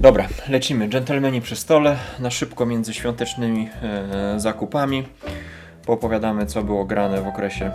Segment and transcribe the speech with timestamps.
[0.00, 0.88] Dobra, lecimy.
[0.88, 5.06] Dżentelmeni przy stole, na szybko między świątecznymi e, zakupami.
[5.86, 7.70] Poopowiadamy, co było grane w okresie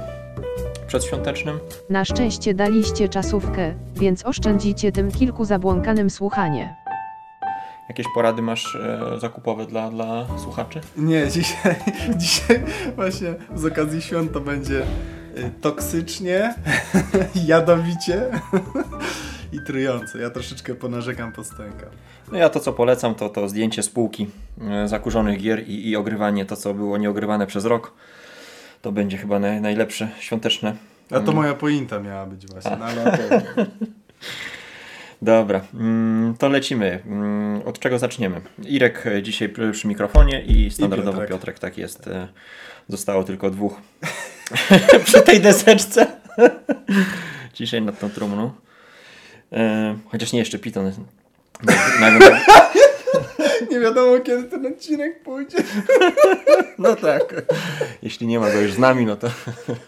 [0.88, 1.60] przedświątecznym.
[1.90, 6.76] Na szczęście daliście czasówkę, więc oszczędzicie tym kilku zabłąkanym słuchanie.
[7.90, 10.82] Jakieś porady masz e, zakupowe dla, dla słuchaczy?
[10.98, 11.76] Nie, dzisiaj,
[12.16, 12.64] dzisiaj
[12.96, 14.82] właśnie z okazji świąt to będzie
[15.38, 16.56] y, toksycznie,
[17.48, 18.22] jadowicie
[19.56, 20.20] i trujące.
[20.20, 21.90] Ja troszeczkę ponarzekam, postękam.
[22.32, 24.28] No ja to, co polecam, to, to zdjęcie z półki
[24.62, 27.94] e, zakurzonych gier i, i ogrywanie to, co było nieogrywane przez rok.
[28.82, 30.76] To będzie chyba naj, najlepsze świąteczne.
[31.12, 33.14] A to moja pointa miała być właśnie, no ale.
[35.22, 37.00] Dobra, mm, to lecimy.
[37.06, 38.42] Mm, Od czego zaczniemy?
[38.68, 41.30] Irek dzisiaj przy mikrofonie i standardowo Piotrek.
[41.30, 41.60] Piotrek.
[41.60, 42.08] tak jest.
[42.08, 42.28] E,
[42.88, 43.82] Zostało tylko dwóch
[45.06, 46.08] przy tej deseczce.
[47.54, 48.52] Dzisiaj nad tą trumną.
[49.52, 50.92] E, Chociaż nie jeszcze Piton.
[53.72, 55.58] Nie wiadomo kiedy ten odcinek pójdzie.
[56.78, 57.34] No tak.
[58.02, 59.28] Jeśli nie ma go już z nami, no to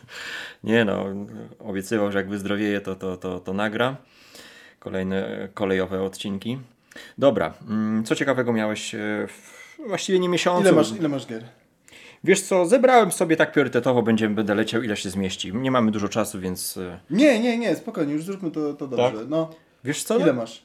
[0.64, 1.06] nie no,
[1.60, 3.96] obiecywał, że jak wyzdrowieje, to, to, to, to nagra
[4.80, 6.58] kolejne kolejowe odcinki.
[7.18, 10.62] Dobra, mm, co ciekawego miałeś e, w właściwie nie miesiącu.
[10.62, 11.44] Ile masz, ile masz gier?
[12.24, 15.54] Wiesz co, zebrałem sobie tak priorytetowo, będziemy, będę leciał ile się zmieści.
[15.54, 19.20] Nie mamy dużo czasu, więc e, Nie, nie, nie, spokojnie, już zróbmy to, to dobrze.
[19.20, 19.30] Tak?
[19.30, 19.50] No,
[19.84, 20.18] wiesz co?
[20.20, 20.64] ile masz?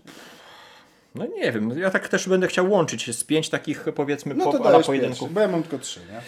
[1.14, 4.52] No nie wiem, ja tak też będę chciał łączyć z pięć takich powiedzmy No po,
[4.86, 5.18] pojedynków.
[5.18, 6.20] pierwszy, bo ja mam tylko trzy, nie?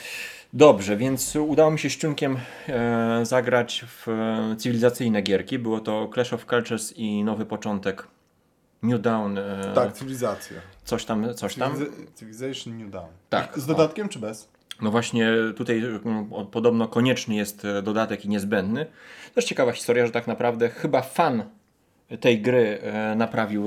[0.52, 1.96] Dobrze, więc udało mi się z
[2.68, 5.58] e, zagrać w e, cywilizacyjne gierki.
[5.58, 8.06] Było to Clash of Cultures i Nowy Początek.
[8.82, 9.38] New Dawn.
[9.38, 10.56] E, Tak, cywilizacja.
[10.84, 11.72] Coś tam, coś tam.
[11.76, 13.08] Cywiliza- Civilization New Dawn.
[13.30, 13.66] Tak, Z o.
[13.66, 14.48] dodatkiem czy bez?
[14.82, 18.86] No właśnie tutaj mm, podobno konieczny jest e, dodatek i niezbędny.
[19.34, 21.44] Też ciekawa historia, że tak naprawdę chyba fan
[22.20, 23.64] tej gry e, naprawił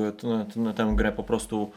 [0.75, 1.71] tę grę po prostu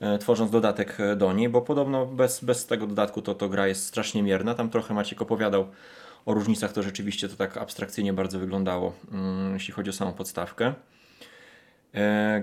[0.00, 3.86] e, tworząc dodatek do niej, bo podobno bez, bez tego dodatku to, to gra jest
[3.86, 4.54] strasznie mierna.
[4.54, 5.66] Tam trochę Maciek opowiadał
[6.26, 10.74] o różnicach, to rzeczywiście to tak abstrakcyjnie bardzo wyglądało, mm, jeśli chodzi o samą podstawkę.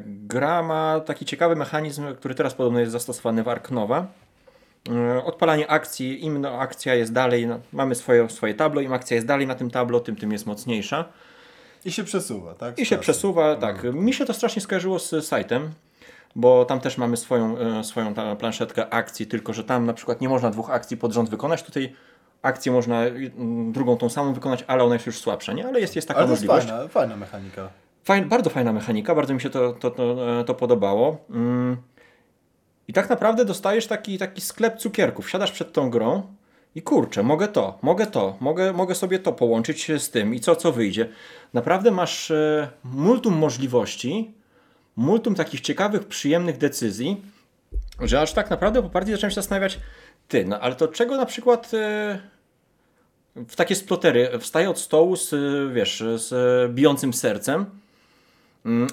[0.06, 4.00] Gra ma taki ciekawy mechanizm, który teraz podobno jest zastosowany w Ark Nova.
[4.00, 4.25] E,
[5.25, 9.28] Odpalanie akcji, im no, akcja jest dalej, no, mamy swoje, swoje tablo, im akcja jest
[9.28, 11.06] dalej na tym tablo, tym tym jest mocniejsza.
[11.85, 12.79] I się przesuwa, tak?
[12.79, 13.84] I się przesuwa, tak.
[13.84, 15.72] Mi się to strasznie skojarzyło z sajtem,
[16.35, 20.22] bo tam też mamy swoją, e, swoją ta planszetkę akcji, tylko że tam na przykład
[20.22, 21.63] nie można dwóch akcji pod rząd wykonać.
[21.63, 21.94] Tutaj
[22.41, 25.68] akcję można mm, drugą tą samą wykonać, ale ona jest już słabsza, nie?
[25.68, 26.68] Ale jest, jest taka Ale to jest możliwość.
[26.68, 27.69] fajna, fajna mechanika.
[28.03, 31.18] Fajn, bardzo fajna mechanika, bardzo mi się to, to, to, e, to podobało.
[31.29, 31.78] Mm.
[32.88, 35.29] I tak naprawdę dostajesz taki, taki sklep cukierków.
[35.29, 36.23] Siadasz przed tą grą
[36.75, 40.56] i kurczę, mogę to, mogę to, mogę, mogę sobie to połączyć z tym i co,
[40.56, 41.09] co wyjdzie.
[41.53, 44.34] Naprawdę masz e, multum możliwości,
[44.95, 47.22] multum takich ciekawych, przyjemnych decyzji,
[48.01, 49.79] że aż tak naprawdę po bardziej zacząłem się zastanawiać,
[50.28, 52.19] ty, no ale to czego na przykład e,
[53.47, 55.34] w takie splotery wstaję od stołu z,
[55.74, 56.31] wiesz, z
[56.74, 57.66] bijącym sercem,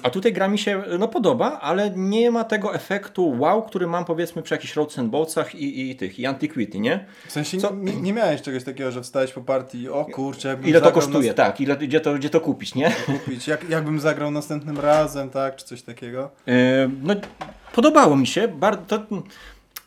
[0.03, 4.05] A tutaj gra mi się no, podoba, ale nie ma tego efektu wow, który mam
[4.05, 7.05] powiedzmy przy jakichś Roads and Boatsach i, i tych, i Antiquity, nie?
[7.27, 10.81] W sensie Co- nie, nie miałeś czegoś takiego, że wstałeś po partii, o kurczę, Ile
[10.81, 12.91] to kosztuje, nas- tak, ile, gdzie, to, gdzie to kupić, nie?
[13.05, 16.31] kupić, jak, jakbym zagrał następnym razem, tak, czy coś takiego.
[16.45, 16.53] Yy,
[17.03, 17.15] no,
[17.75, 19.05] podobało mi się, bardzo, to,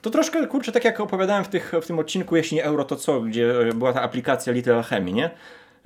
[0.03, 2.97] to troszkę, kurczę, tak jak opowiadałem w, tych, w tym odcinku, jeśli nie euro, to
[2.97, 5.31] co, gdzie e, była ta aplikacja Little Alchemy, nie?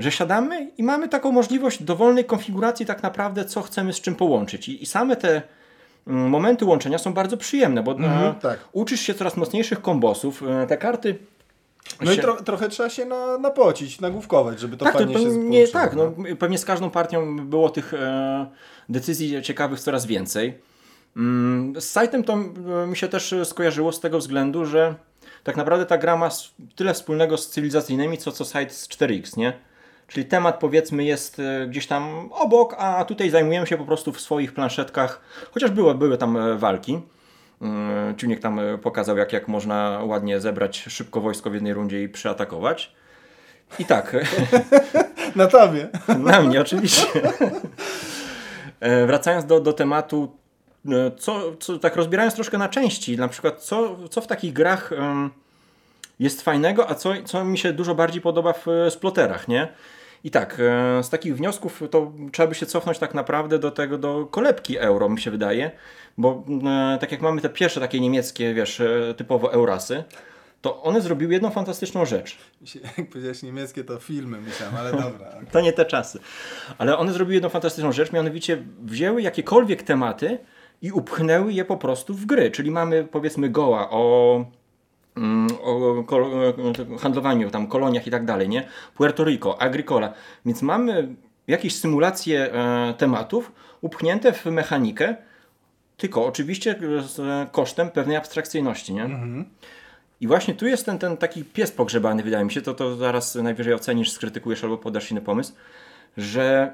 [0.01, 4.69] Że siadamy i mamy taką możliwość dowolnej konfiguracji tak naprawdę, co chcemy z czym połączyć.
[4.69, 5.43] I, i same te
[6.07, 8.59] mm, momenty łączenia są bardzo przyjemne, bo e, tak.
[8.73, 10.43] uczysz się coraz mocniejszych kombosów.
[10.43, 11.19] E, te karty
[12.01, 15.15] No i się- tro, trochę trzeba się na, napocić, nagłówkować, żeby to tak, to fajnie
[15.15, 18.47] się pewnie, połączyło, tak, no, pewnie z każdą partią było tych e,
[18.89, 20.59] decyzji ciekawych coraz więcej.
[21.17, 22.37] Mm, z sajtem to
[22.87, 24.95] mi się też skojarzyło z tego względu, że
[25.45, 26.29] tak naprawdę ta gra ma
[26.77, 29.53] tyle wspólnego z cywilizacyjnymi, co, co site z 4X, nie?
[30.11, 34.21] Czyli temat powiedzmy jest e, gdzieś tam obok, a tutaj zajmujemy się po prostu w
[34.21, 37.01] swoich planszetkach, chociaż były, były tam e, walki.
[37.63, 42.03] Mm, Ciuniek tam e, pokazał, jak, jak można ładnie zebrać szybko wojsko w jednej rundzie
[42.03, 42.93] i przyatakować.
[43.79, 44.17] I tak,
[45.37, 45.89] Na tobie.
[46.19, 47.07] na mnie oczywiście.
[49.07, 50.37] Wracając do, do tematu,
[51.19, 54.91] co, co, tak rozbierając troszkę na części, na przykład co, co w takich grach
[56.21, 59.69] jest fajnego, a co, co mi się dużo bardziej podoba w sploterach, nie?
[60.25, 63.99] I tak, e, z takich wniosków to trzeba by się cofnąć tak naprawdę do tego,
[63.99, 65.71] do kolebki euro, mi się wydaje,
[66.19, 66.45] bo
[66.95, 70.05] e, tak jak mamy te pierwsze takie niemieckie, wiesz, e, typowo Eurasy,
[70.61, 72.39] to one zrobiły jedną fantastyczną rzecz.
[72.99, 75.29] Jak powiedziałeś niemieckie, to filmy myślałem, ale dobra.
[75.29, 75.47] okej.
[75.53, 76.19] To nie te czasy.
[76.79, 80.39] Ale one zrobiły jedną fantastyczną rzecz, mianowicie wzięły jakiekolwiek tematy
[80.83, 82.51] i upchnęły je po prostu w gry.
[82.51, 84.45] Czyli mamy powiedzmy Goa o,
[85.63, 86.31] o kol-
[86.95, 88.69] e, handlowaniu, tam koloniach i tak dalej, nie?
[88.95, 90.13] Puerto Rico, Agricola.
[90.47, 91.15] Więc mamy
[91.47, 95.17] jakieś symulacje e, tematów upchnięte w mechanikę,
[95.97, 99.05] tylko oczywiście e, z e, kosztem pewnej abstrakcyjności, nie?
[100.21, 103.35] I właśnie tu jest ten, ten taki pies pogrzebany, wydaje mi się, to, to zaraz
[103.35, 105.53] najwyżej ocenisz, skrytykujesz albo podasz inny pomysł,
[106.17, 106.73] że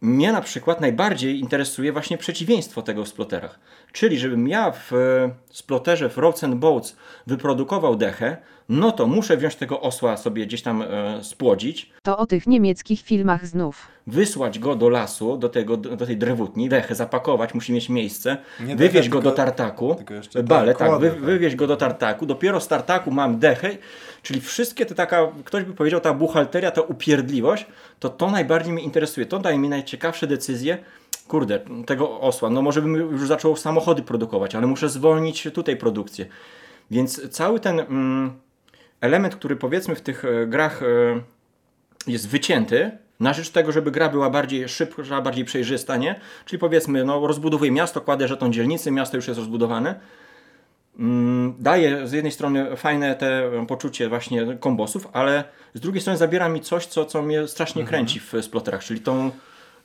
[0.00, 3.58] mnie na przykład najbardziej interesuje właśnie przeciwieństwo tego w sploterach.
[3.92, 8.36] Czyli żebym ja w e, sploterze w Roads and Boats wyprodukował dechę,
[8.68, 13.00] no to muszę wziąć tego osła sobie gdzieś tam e, spłodzić, To o tych niemieckich
[13.00, 13.88] filmach znów.
[14.06, 18.76] wysłać go do lasu, do, tego, do tej drewutni, dechę zapakować, musi mieć miejsce, Nie
[18.76, 19.96] wywieźć dechę, go tylko- do tartaku,
[20.44, 21.24] bale, tak, kłody, wy, tak.
[21.24, 23.70] wywieźć go do tartaku, dopiero z tartaku mam dechę,
[24.22, 27.66] czyli wszystkie te taka, ktoś by powiedział, ta buchalteria, ta upierdliwość,
[28.00, 30.78] to to najbardziej mnie interesuje, to daje mi najciekawsze decyzje,
[31.28, 36.26] kurde, tego osła, no może bym już zaczął samochody produkować, ale muszę zwolnić tutaj produkcję,
[36.90, 38.32] więc cały ten mm,
[39.00, 40.86] element, który powiedzmy w tych e, grach e,
[42.06, 46.20] jest wycięty na rzecz tego, żeby gra była bardziej szybka, bardziej przejrzysta, nie?
[46.44, 50.00] Czyli powiedzmy, no rozbudowuję miasto, kładę żeton dzielnicy, miasto już jest rozbudowane.
[50.98, 55.44] Mm, Daje z jednej strony fajne te poczucie właśnie kombosów, ale
[55.74, 59.30] z drugiej strony zabiera mi coś, co, co mnie strasznie kręci w sploterach, czyli tą,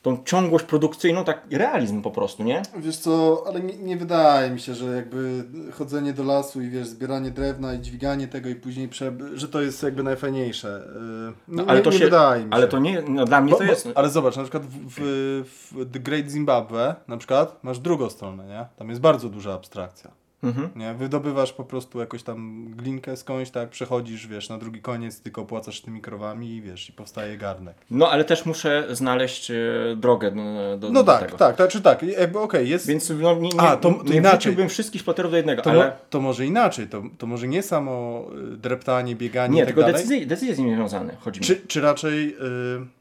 [0.02, 2.62] tą ciągłość produkcyjną, tak realizm po prostu, nie?
[2.76, 6.86] Wiesz co, ale nie, nie wydaje mi się, że jakby chodzenie do lasu i wiesz,
[6.86, 9.12] zbieranie drewna i dźwiganie tego i później, prze...
[9.34, 10.82] że to jest jakby najfajniejsze.
[11.28, 12.54] Yy, No, nie, ale to nie się, wydaje mi się.
[12.54, 13.88] ale to nie, no dla mnie Bo- to bo- jest...
[13.94, 18.46] Ale zobacz, na przykład w, w, w The Great Zimbabwe na przykład masz drugą stronę,
[18.46, 18.66] nie?
[18.76, 20.10] Tam jest bardzo duża abstrakcja.
[20.48, 20.70] Mhm.
[20.76, 20.94] Nie?
[20.94, 23.68] Wydobywasz po prostu jakąś tam glinkę skądś, tak?
[23.68, 27.76] Przechodzisz, wiesz, na drugi koniec, tylko opłacasz tymi krowami i wiesz, i powstaje garnek.
[27.90, 29.54] No ale też muszę znaleźć e,
[29.96, 30.42] drogę do,
[30.78, 31.36] do, No do tak, tego.
[31.38, 32.86] tak, tak, czy tak, jakby okej, jest...
[32.86, 34.56] Więc no, nie, nie, A, to- to nie inaczej.
[34.68, 35.92] wszystkich sploterów do jednego, To, ale...
[36.10, 39.80] to może inaczej, to, to może nie samo y, dreptanie, bieganie Nie, i tak tylko
[39.80, 41.16] dalej, decyzje, decyzje z nim związane.
[41.20, 41.46] Chodzi mi.
[41.46, 42.95] czy, czy raczej y,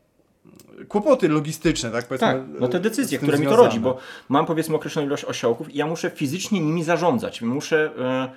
[0.87, 2.07] kłopoty logistyczne, tak?
[2.07, 3.67] Powiedzmy, Tak, no te decyzje, które mi to związane.
[3.67, 3.97] rodzi, bo
[4.29, 7.41] mam powiedzmy określoną ilość osiołków i ja muszę fizycznie nimi zarządzać.
[7.41, 7.91] Muszę.
[7.99, 8.29] E,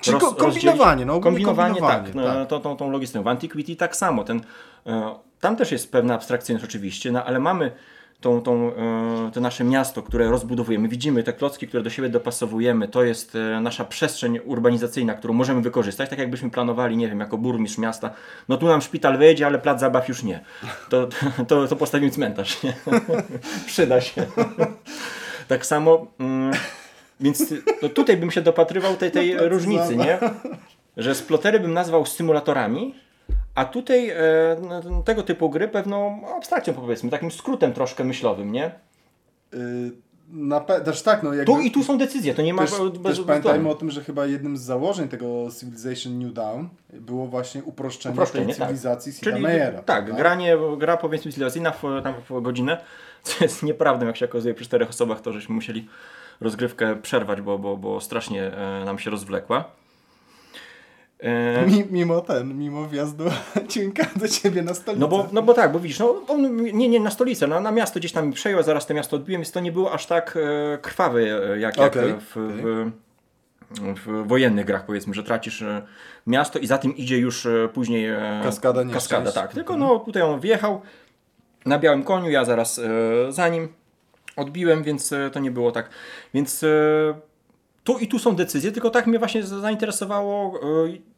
[0.00, 2.48] Czyli ko- kombinowanie, no kombinowanie, kombinowanie, tak, no, tak.
[2.48, 3.24] Tą, tą, tą logistyką.
[3.24, 4.24] W Antiquity tak samo.
[4.24, 4.40] Ten,
[4.86, 7.70] e, tam też jest pewna abstrakcyjność oczywiście, no, ale mamy
[8.24, 10.88] tą, tą, e, to nasze miasto, które rozbudowujemy.
[10.88, 12.88] Widzimy te klocki, które do siebie dopasowujemy.
[12.88, 17.38] To jest e, nasza przestrzeń urbanizacyjna, którą możemy wykorzystać, tak jakbyśmy planowali, nie wiem, jako
[17.38, 18.10] burmistrz miasta.
[18.48, 20.40] No tu nam szpital wejdzie, ale plac zabaw już nie.
[20.88, 21.08] To,
[21.48, 22.62] to, to postawimy cmentarz.
[22.62, 22.74] Nie?
[23.66, 24.26] Przyda się.
[25.48, 26.06] tak samo.
[26.18, 26.52] Mm,
[27.20, 30.18] więc to tutaj bym się dopatrywał tej, tej placu różnicy, nie?
[30.96, 32.94] Że splotery bym nazwał stymulatorami,
[33.54, 34.16] a tutaj e,
[34.90, 38.70] no, tego typu gry pewną abstrakcją powiedzmy, takim skrótem troszkę myślowym, nie?
[39.54, 39.92] Y,
[40.28, 41.52] na pe- tak, no jakby...
[41.52, 44.04] Tu i tu są decyzje, to nie ma Też, bez, też pamiętajmy o tym, że
[44.04, 48.62] chyba jednym z założeń tego Civilization New Dawn było właśnie uproszczenie, Uproszczenie, tej tak.
[48.68, 49.82] cywilizacji Sida Czyli Meyera.
[49.82, 50.22] tak, prawda?
[50.22, 52.80] granie, gra powiedzmy cywilizacyjna w, tam w godzinę,
[53.22, 55.88] co jest nieprawdą, jak się okazuje przy czterech osobach, to żeśmy musieli
[56.40, 59.64] rozgrywkę przerwać, bo, bo, bo strasznie e, nam się rozwlekła.
[61.24, 63.24] E, Mi, mimo ten, mimo wjazdu
[63.68, 65.00] cienka do ciebie na stolicę.
[65.00, 67.70] No bo, no bo tak, bo widzisz, no on, nie, nie na stolicę, no, na
[67.70, 70.38] miasto gdzieś tam mi przejął, zaraz to miasto odbiłem, więc to nie było aż tak
[70.74, 72.90] e, krwawe e, jak, jak w, w,
[74.06, 75.82] w wojennych grach powiedzmy, że tracisz e,
[76.26, 79.08] miasto i za tym idzie już później e, Kaskada nieszczęść.
[79.08, 79.54] kaskada tak.
[79.54, 80.80] Tylko no tutaj on wjechał
[81.66, 82.82] na białym koniu, ja zaraz e,
[83.32, 83.68] za nim
[84.36, 85.88] odbiłem, więc to nie było tak.
[86.34, 86.64] Więc
[87.84, 90.60] tu i tu są decyzje, tylko tak mnie właśnie za- zainteresowało,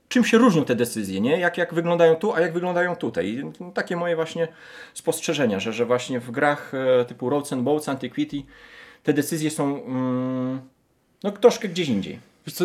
[0.09, 1.39] czym się różnią te decyzje, nie?
[1.39, 3.29] Jak, jak wyglądają tu, a jak wyglądają tutaj.
[3.29, 3.43] I
[3.75, 4.49] takie moje właśnie
[4.95, 8.43] spostrzeżenia, że, że właśnie w grach e, typu Roads and Boats, Antiquity
[9.03, 10.61] te decyzje są mm,
[11.23, 12.19] no, troszkę gdzieś indziej.
[12.47, 12.65] Wiesz co,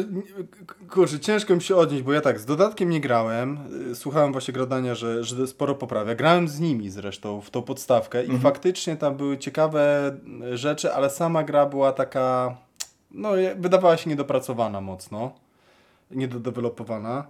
[0.89, 3.57] kurczę, ciężko mi się odnieść, bo ja tak, z dodatkiem nie grałem,
[3.91, 6.15] y, słuchałem właśnie gradania, że, że sporo poprawia.
[6.15, 8.39] Grałem z nimi zresztą w tą podstawkę Mhm.
[8.39, 10.11] i faktycznie tam były ciekawe
[10.53, 12.57] y, rzeczy, ale sama gra była taka,
[13.11, 15.31] no wydawała się niedopracowana mocno,
[16.13, 17.27] niedodevelopowana.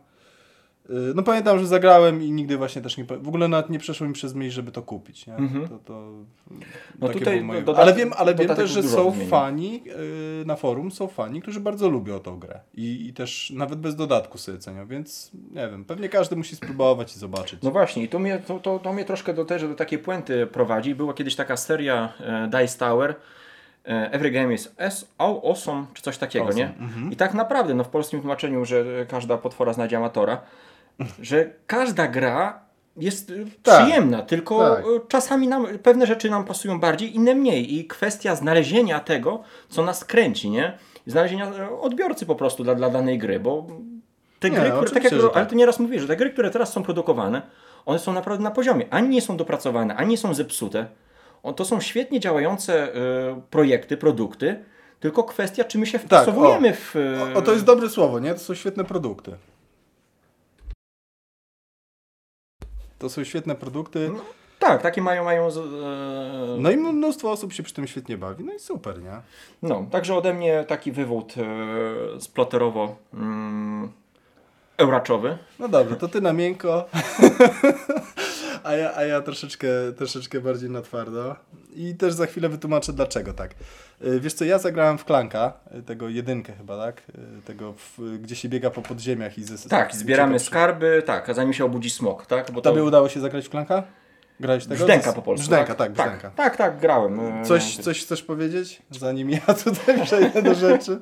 [0.89, 4.07] Y, No pamiętam, że zagrałem i nigdy właśnie też nie, w ogóle nawet nie przeszło
[4.07, 5.27] mi przez myśl, żeby to kupić.
[5.27, 5.35] Nie?
[5.35, 5.67] Mhm.
[5.67, 6.11] To, to
[6.99, 7.61] No tutaj moje...
[7.61, 11.59] dodatek- ale wiem, ale wiem też, że są fani yy, na forum, są fani, którzy
[11.59, 15.85] bardzo lubią tą grę I, i też nawet bez dodatku sobie cenią, więc nie wiem,
[15.85, 17.61] pewnie każdy musi spróbować i zobaczyć.
[17.63, 20.47] No właśnie, i to mnie, to, to, to mnie troszkę do, też do takiej puenty
[20.47, 20.95] prowadzi.
[20.95, 23.15] Była kiedyś taka seria e, Dice Tower.
[23.85, 26.73] E, Every game is as awesome, czy coś takiego, Awesome, nie?
[26.85, 27.11] mhm.
[27.11, 30.41] I tak naprawdę, no w polskim tłumaczeniu, że każda potwora znajdzie amatora,
[31.21, 32.59] że każda gra
[32.97, 33.81] jest y, Tak.
[33.81, 34.85] przyjemna, tylko Tak.
[34.85, 37.75] y, czasami nam, pewne rzeczy nam pasują bardziej, inne mniej.
[37.75, 40.77] I kwestia znalezienia tego, co nas kręci, nie?
[41.07, 43.67] Znalezienia e, odbiorcy po prostu dla, dla danej gry, bo
[44.39, 45.37] te Nie, gry, które, tak jak, tak.
[45.37, 47.41] ale ty nieraz mówisz, że te gry, które teraz są produkowane,
[47.85, 48.85] one są naprawdę na poziomie.
[48.89, 50.85] Ani nie są dopracowane, ani nie są zepsute.
[51.43, 54.63] O, to są świetnie działające e, projekty, produkty,
[54.99, 56.73] tylko kwestia, czy my się wpasowujemy o.
[56.73, 56.95] w...
[56.95, 58.33] e, O, o, to jest dobre słowo, nie?
[58.33, 59.31] To są świetne produkty.
[62.99, 64.09] To są świetne produkty.
[64.13, 64.19] No,
[64.59, 65.51] tak, takie mają, mają e,
[66.57, 68.43] No i mnóstwo osób się przy tym świetnie bawi.
[68.43, 69.11] No i super, nie?
[69.61, 73.91] No, także ode mnie taki wywód e, sploterowo mm,
[74.77, 75.37] euraczowy.
[75.59, 76.85] No dobrze, to ty na miękko.
[78.63, 81.35] A ja, a ja troszeczkę, troszeczkę bardziej na twardo.
[81.75, 83.51] I też za chwilę wytłumaczę dlaczego tak.
[84.05, 87.01] Y, Wiesz co, ja zagrałem w Klanka, y, tego jedynkę chyba, tak?
[87.39, 91.33] Y, Tego, w, gdzie się biega po podziemiach i ze Tak, zbieramy skarby, tak, a
[91.33, 92.51] zanim się obudzi smok, tak?
[92.51, 93.83] Bo Tobie udało się zagrać w Klanka?
[94.39, 94.75] Grałeś tego?
[94.75, 95.41] Brzdęka po polsku.
[95.47, 96.21] Brzdęka, tak, brzdęka.
[96.21, 97.19] Tak, tak, tak grałem.
[97.19, 100.99] e, Coś, coś chcesz powiedzieć, zanim ja tutaj przejdę do rzeczy?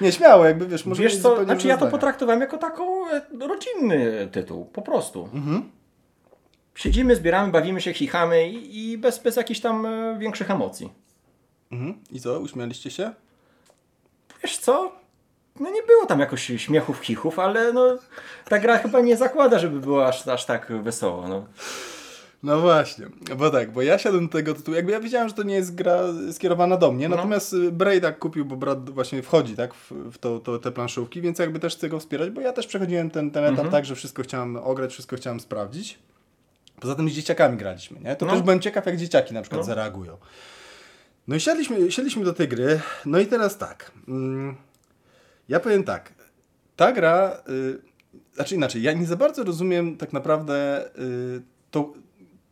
[0.00, 4.28] Nie, śmiało, jakby wiesz, może Wiesz co, znaczy ja to potraktowałem jako taką e, rodzinny
[4.32, 5.28] tytuł, po prostu.
[5.34, 5.70] Mhm.
[6.80, 10.92] Siedzimy, zbieramy, bawimy się, chichamy i, i bez, bez jakichś tam e, większych emocji.
[11.72, 11.94] Mhm.
[12.10, 13.12] I co, uśmialiście się?
[14.42, 14.92] Wiesz co?
[15.60, 17.98] No nie było tam jakoś śmiechów, chichów, ale no
[18.48, 21.28] ta gra chyba nie zakłada, żeby było aż, aż tak wesoło.
[21.28, 21.46] No.
[22.42, 23.06] No właśnie,
[23.36, 25.74] bo tak, bo ja siadłem do tego tytułu, jakby ja wiedziałem, że to nie jest
[25.74, 25.98] gra
[26.32, 27.16] skierowana do mnie, No.
[27.16, 31.20] natomiast y, Braidak kupił, bo brat właśnie wchodzi tak w, w to, to, te planszówki,
[31.20, 33.70] więc jakby też chcę go wspierać, bo ja też przechodziłem ten, ten etap Mhm.
[33.70, 35.98] tak, że wszystko chciałem ograć, wszystko chciałem sprawdzić.
[36.80, 38.16] Poza tym z dzieciakami graliśmy, nie?
[38.16, 38.32] To No.
[38.32, 39.66] też byłem ciekaw, jak dzieciaki na przykład No.
[39.66, 40.16] zareagują.
[41.28, 44.56] No i siadliśmy, siedliśmy do tej gry, no i teraz tak, mm,
[45.48, 46.12] ja powiem tak,
[46.76, 47.78] ta gra, y,
[48.34, 51.92] znaczy inaczej, ja nie za bardzo rozumiem tak naprawdę y, to,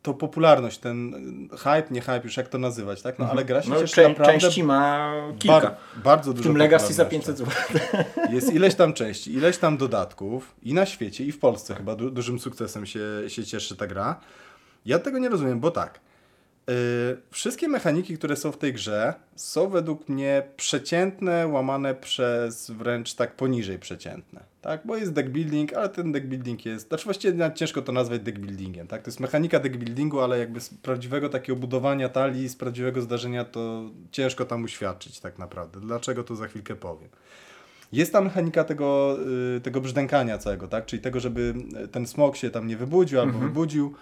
[0.02, 1.12] to popularność, ten
[1.52, 3.18] hype, nie hype, już jak to nazywać, tak?
[3.18, 5.60] No ale gra się No, cieszy czę- naprawdę części ma kilka.
[5.60, 7.36] bar, bardzo w dużo tym Legacy za popularności.
[7.36, 8.04] 500 zł.
[8.34, 12.10] Jest ileś tam części, ileś tam dodatków i na świecie, i w Polsce chyba du
[12.10, 14.20] dużym sukcesem się, się cieszy ta gra.
[14.86, 16.00] Ja tego nie rozumiem, bo tak.
[16.68, 16.74] Yy,
[17.30, 23.36] wszystkie mechaniki, które są w tej grze, są według mnie przeciętne, łamane przez wręcz tak
[23.36, 24.44] poniżej przeciętne.
[24.60, 24.80] Tak?
[24.84, 26.88] Bo jest deck building, ale ten deck building jest.
[26.88, 28.86] Znaczy właściwie ciężko to nazwać deck buildingiem.
[28.86, 29.02] Tak?
[29.02, 33.44] To jest mechanika deck buildingu, ale jakby z prawdziwego takiego budowania talii, z prawdziwego zdarzenia,
[33.44, 35.80] to ciężko tam uświadczyć tak naprawdę.
[35.80, 37.08] Dlaczego to za chwilkę powiem.
[37.92, 39.18] Jest ta mechanika tego,
[39.56, 40.86] y, tego brzdękania całego, tak?
[40.86, 41.54] Czyli tego, żeby
[41.92, 43.48] ten smok się tam nie wybudził albo Mhm.
[43.48, 43.94] wybudził.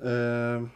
[0.00, 0.66] E,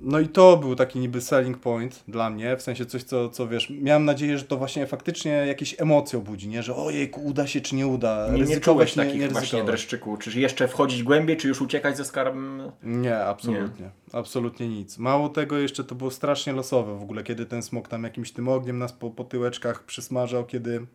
[0.00, 3.48] No i to był taki niby selling point dla mnie, w sensie coś, co, co
[3.48, 6.62] wiesz, miałem nadzieję, że to właśnie faktycznie jakieś emocje budzi, nie?
[6.62, 10.16] Że ojejku, uda się czy nie uda, Nie, nie czułeś nie, takich nie właśnie dreszczyku.
[10.16, 12.72] Czy jeszcze wchodzić głębiej, czy już uciekać ze skarbem?
[12.82, 13.90] Nie, absolutnie.
[14.12, 14.98] Absolutnie nic.
[14.98, 18.48] Mało tego, jeszcze to było strasznie losowe w ogóle, kiedy ten smok tam jakimś tym
[18.48, 20.86] ogniem nas po, po tyłeczkach przysmażał, kiedy,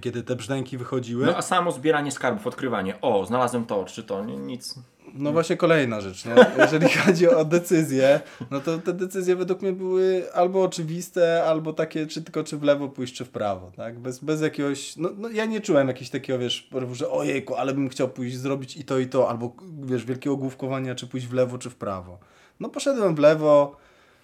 [0.00, 1.26] kiedy te brzdęki wychodziły.
[1.26, 3.00] No a samo zbieranie skarbów, odkrywanie.
[3.00, 4.74] O, znalazłem to, czy to, nie, nic.
[5.14, 6.34] No właśnie kolejna rzecz, nie?
[6.58, 12.06] Jeżeli chodzi o decyzje, no to te decyzje według mnie były albo oczywiste, albo takie,
[12.06, 13.98] czy tylko czy w lewo pójść, czy w prawo, tak?
[13.98, 17.88] Bez, bez jakiegoś, no, no ja nie czułem jakiegoś takiego, wiesz, że ojejku, ale bym
[17.88, 21.58] chciał pójść zrobić i to, i to, albo wiesz, wielkiego główkowania, czy pójść w lewo,
[21.58, 22.18] czy w prawo.
[22.60, 23.76] No poszedłem w lewo,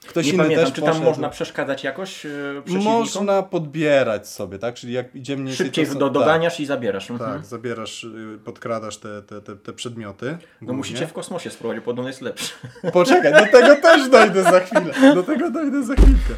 [0.08, 1.06] ktoś Nie inny pamiętam, też czy tam poszedł.
[1.06, 2.62] można przeszkadzać jakoś yy?
[2.66, 4.74] Można podbierać sobie, tak?
[4.74, 7.10] Czyli jak idzie mniej Szybciej to, do, tak, doganiasz i zabierasz.
[7.10, 7.32] Mhm.
[7.32, 10.26] Tak, zabierasz, y, podkradasz te, te, te, te przedmioty.
[10.26, 10.76] No głównie.
[10.76, 12.52] musicie w kosmosie spróbować, bo podobno jest lepszy.
[12.92, 15.14] Poczekaj, do tego też dojdę za chwilę.
[15.14, 16.34] Do tego dojdę za chwilkę.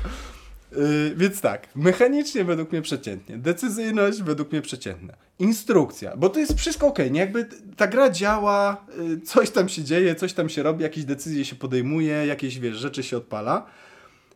[0.77, 3.39] Yy, więc tak, mechanicznie według mnie przeciętnie.
[3.39, 5.15] Decyzyjność według mnie przeciętna.
[5.39, 7.21] Instrukcja, bo to jest wszystko ok, nie?
[7.21, 11.45] Jakby ta gra działa, yy, coś tam się dzieje, coś tam się robi, jakieś decyzje
[11.45, 13.67] się podejmuje, jakieś wiesz, rzeczy się odpala.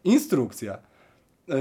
[0.04, 0.78] Instrukcja.
[1.48, 1.54] Yy,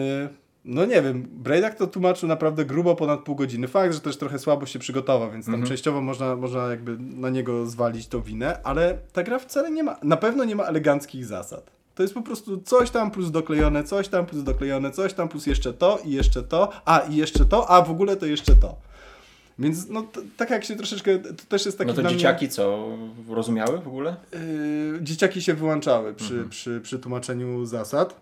[0.66, 3.68] no nie wiem, Braidak to tłumaczył naprawdę grubo ponad pół godziny.
[3.68, 5.70] Fakt, że też trochę słabo się przygotował, więc tam Mhm.
[5.70, 9.98] częściowo można, można jakby na niego zwalić tą winę, ale ta gra wcale nie ma,
[10.04, 11.72] na pewno nie ma eleganckich zasad.
[12.00, 15.48] To jest po prostu coś tam plus doklejone, coś tam plus doklejone, coś tam plus
[15.48, 18.76] jeszcze to i jeszcze to, a i jeszcze to, a w ogóle to jeszcze to.
[19.60, 20.04] Więc no
[20.38, 22.88] tak jak się troszeczkę, to też jest taki No to dzieciaki co,
[23.30, 24.16] rozumiały w ogóle?
[24.34, 24.42] mnie,
[24.94, 26.50] yy, dzieciaki się wyłączały przy, Mhm.
[26.50, 28.16] przy, przy tłumaczeniu zasad.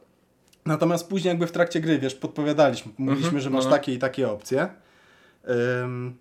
[0.66, 3.72] Natomiast później jakby w trakcie gry, wiesz, podpowiadaliśmy, mówiliśmy, Mhm, że masz no.
[3.72, 4.68] takie i takie opcje.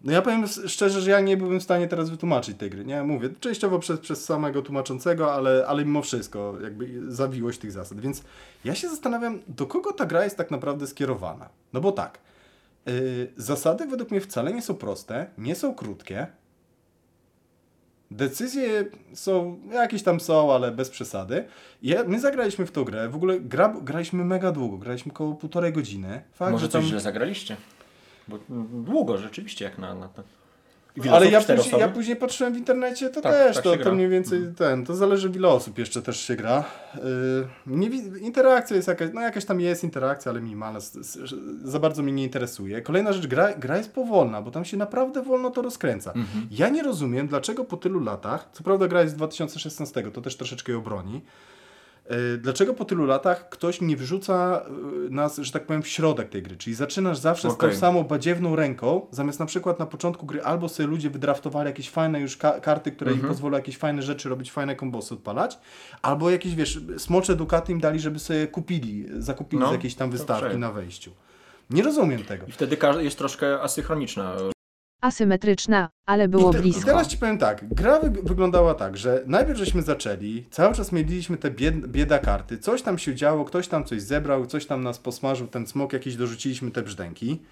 [0.05, 3.03] No ja powiem szczerze, że ja nie byłbym w stanie teraz wytłumaczyć tej gry, nie?
[3.03, 8.01] Mówię, częściowo przez, przez samego tłumaczącego, ale, ale mimo wszystko jakby zawiłość tych zasad.
[8.01, 8.23] Więc
[8.65, 11.49] ja się zastanawiam, do kogo ta gra jest tak naprawdę skierowana.
[11.73, 12.19] No bo tak,
[12.87, 12.93] yy,
[13.37, 16.27] zasady według mnie wcale nie są proste, nie są krótkie.
[18.11, 21.45] Decyzje są, jakieś tam są, ale bez przesady.
[21.83, 25.73] Ja, my zagraliśmy w tą grę, w ogóle gra, graliśmy mega długo, graliśmy około półtorej
[25.73, 26.23] godziny.
[26.33, 27.57] Fakt, Może że coś tam- źle zagraliście?
[28.29, 28.39] Bo
[28.85, 30.09] długo rzeczywiście jak na, na
[31.05, 33.95] ile Ale ja później, ja później patrzyłem w internecie, to Tak, też, tak to, to
[33.95, 34.55] mniej więcej Mhm.
[34.55, 36.65] ten, to zależy w ile osób jeszcze też się gra.
[36.95, 37.87] Yy, nie,
[38.21, 40.79] interakcja jest jakaś, no jakaś tam jest interakcja, ale minimalna,
[41.65, 42.83] za bardzo mnie nie interesuje.
[42.83, 46.13] Kolejna rzecz, gra, gra jest powolna, bo tam się naprawdę wolno to rozkręca.
[46.13, 46.47] Mhm.
[46.51, 50.37] Ja nie rozumiem, dlaczego po tylu latach, co prawda gra jest z 2016, to też
[50.37, 51.21] troszeczkę ją broni,
[52.39, 54.63] dlaczego po tylu latach ktoś nie wrzuca
[55.03, 57.71] yy, nas, że tak powiem, w środek tej gry, czyli zaczynasz zawsze z Okej.
[57.71, 61.91] tą samą badziewną ręką, zamiast na przykład na początku gry albo sobie ludzie wydraftowali jakieś
[61.91, 63.27] fajne już ka karty, które Mhm.
[63.27, 65.59] im pozwolą jakieś fajne rzeczy robić, fajne kombosy odpalać,
[66.03, 70.11] albo jakieś, wiesz, smocze dukaty im dali, żeby sobie kupili, zakupili No, z jakiejś tam
[70.11, 71.11] wystawki na wejściu.
[71.71, 72.47] Nie rozumiem tego.
[72.47, 74.33] I wtedy jest troszkę asynchroniczna.
[75.07, 76.87] Asymetryczna, ale było I, te, I blisko.
[76.87, 81.37] teraz ci powiem tak, gra wy wyglądała tak, że najpierw żeśmy zaczęli, cały czas mieliśmy
[81.37, 84.99] te bied bieda karty, coś tam się działo, ktoś tam coś zebrał, coś tam nas
[84.99, 87.43] posmażył, ten smok jakiś, dorzuciliśmy te brzdęki.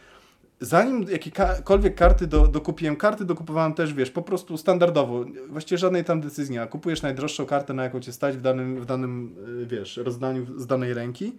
[0.61, 6.21] Zanim jakiekolwiek karty do, dokupiłem, karty dokupowałem też, wiesz, po prostu standardowo, właściwie żadnej tam
[6.21, 6.67] decyzji nie ma.
[6.67, 10.67] Kupujesz najdroższą kartę, na jaką cię stać w danym, w danym y, wiesz, rozdaniu z
[10.67, 11.33] danej ręki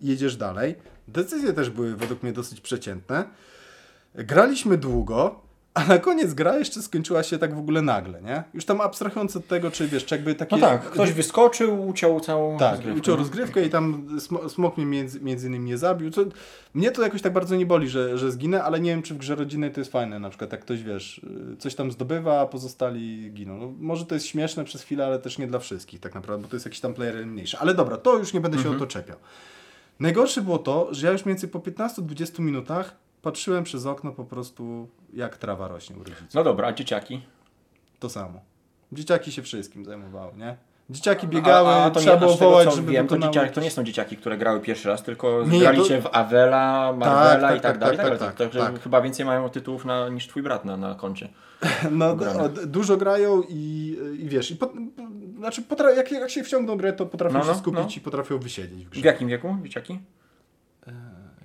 [0.00, 0.74] i jedziesz dalej.
[1.08, 3.24] Decyzje też były według mnie dosyć przeciętne.
[4.14, 8.42] Graliśmy długo, a na koniec gra jeszcze skończyła się tak w ogóle nagle, nie?
[8.54, 10.56] Już tam abstrahując od tego, czy wiesz, czy jakby takie...
[10.56, 13.00] No tak, ktoś wyskoczył, uciął całą Tak, rozgrywkę.
[13.00, 16.10] uciął rozgrywkę i tam smo- smok mnie między, między innymi nie zabił.
[16.10, 16.20] Co,
[16.74, 19.18] mnie to jakoś tak bardzo nie boli, że, że zginę, ale nie wiem, czy w
[19.18, 20.18] grze rodzinnej to jest fajne.
[20.18, 21.20] Na przykład jak ktoś, wiesz,
[21.58, 23.56] coś tam zdobywa, a pozostali giną.
[23.58, 26.48] No, może to jest śmieszne przez chwilę, ale też nie dla wszystkich tak naprawdę, bo
[26.48, 27.58] to jest jakiś tam player mniejszy.
[27.58, 29.16] Ale dobra, to już nie będę się o to czepiał.
[30.00, 34.24] Najgorsze było to, że ja już mniej więcej po 15-20 minutach patrzyłem przez okno po
[34.24, 36.34] prostu, jak trawa rośnie u rodziców.
[36.34, 37.22] No dobra, a dzieciaki?
[37.98, 38.40] To samo.
[38.92, 40.56] Dzieciaki się wszystkim zajmowały, nie?
[40.90, 43.54] Dzieciaki biegały, a, a to trzeba nie, było tego, wołać, co żeby wiem, to, dzieciaki,
[43.54, 46.92] to nie są dzieciaki, które grały pierwszy raz, tylko Nie, grali to- cię w Avela,
[46.96, 48.18] Marvela tak, i tak tak, dalej.
[48.18, 48.82] tak, tak, tak, tak.
[48.82, 51.28] chyba więcej mają tytułów na, niż twój brat na, na koncie.
[51.90, 52.42] No, Ograne.
[52.44, 54.72] o, dużo grają i, i wiesz, i pot,
[55.38, 57.96] znaczy potra- jak, jak się wciągną grę, to potrafią No, no, się skupić no.
[57.96, 59.06] i potrafią wysiedzieć w W grze.
[59.06, 60.00] jakim wieku dzieciaki?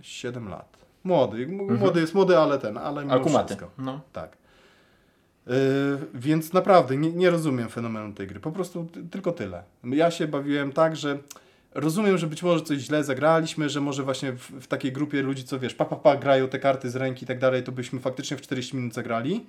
[0.01, 0.77] 7 lat.
[1.05, 3.45] Młody, m- młody jest młody, ale ten, ale mimo A kumaty.
[3.55, 3.69] wszystko.
[3.77, 4.01] No.
[4.13, 4.37] Tak.
[5.47, 5.53] Yy,
[6.13, 8.39] więc naprawdę nie, nie rozumiem fenomenu tej gry.
[8.39, 9.63] Po prostu ty, tylko tyle.
[9.83, 11.17] Ja się bawiłem tak, że
[11.75, 15.43] rozumiem, że być może coś źle zagraliśmy, że może właśnie w, w takiej grupie ludzi,
[15.43, 17.99] co wiesz, pa, pa, pa, grają te karty z ręki i tak dalej, to byśmy
[17.99, 19.45] faktycznie w 40 minut zagrali.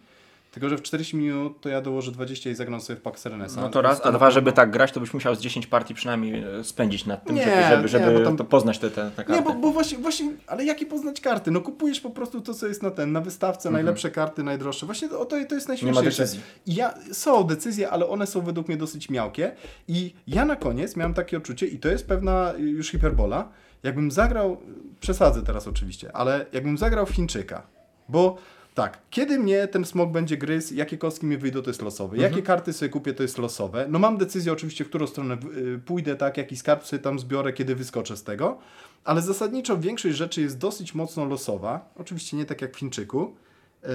[0.56, 3.60] Tylko, że w 40 minut to ja dołożę 20 i zagram sobie w Pax Serenesa.
[3.60, 6.44] No to raz, a dwa, żeby tak grać, to byś musiał z 10 partii przynajmniej
[6.44, 9.24] e, spędzić nad tym, Nie, żeby, żeby, nie, żeby tam- to poznać te, te, te
[9.24, 9.32] karty.
[9.32, 11.50] Nie, bo, bo właśnie, właśnie, ale jakie poznać karty?
[11.50, 14.86] No kupujesz po prostu to, co jest na ten, na wystawce, najlepsze karty, najdroższe.
[14.86, 16.22] Właśnie to, to, to jest najśmieszniejsze.
[16.22, 16.40] decyzji.
[16.66, 19.52] I Ja, są decyzje, ale one są według mnie dosyć miałkie.
[19.88, 23.48] I ja na koniec miałem takie odczucie, i to jest pewna już hiperbola,
[23.82, 24.56] jakbym zagrał,
[25.00, 27.62] przesadzę teraz oczywiście, ale jakbym zagrał w Chińczyka.
[28.08, 28.36] Bo
[28.76, 32.16] tak, kiedy mnie ten smok będzie gryzł, jakie kostki mi wyjdą, to jest losowe.
[32.16, 33.86] Jakie karty sobie kupię, to jest losowe.
[33.88, 35.38] No mam decyzję oczywiście, w którą stronę
[35.74, 38.58] y, pójdę, tak, jaki skarb sobie tam zbiorę, kiedy wyskoczę z tego.
[39.04, 41.92] Ale zasadniczo większość rzeczy jest dosyć mocno losowa.
[41.94, 43.34] Oczywiście nie tak jak w Chińczyku.
[43.82, 43.88] Yy,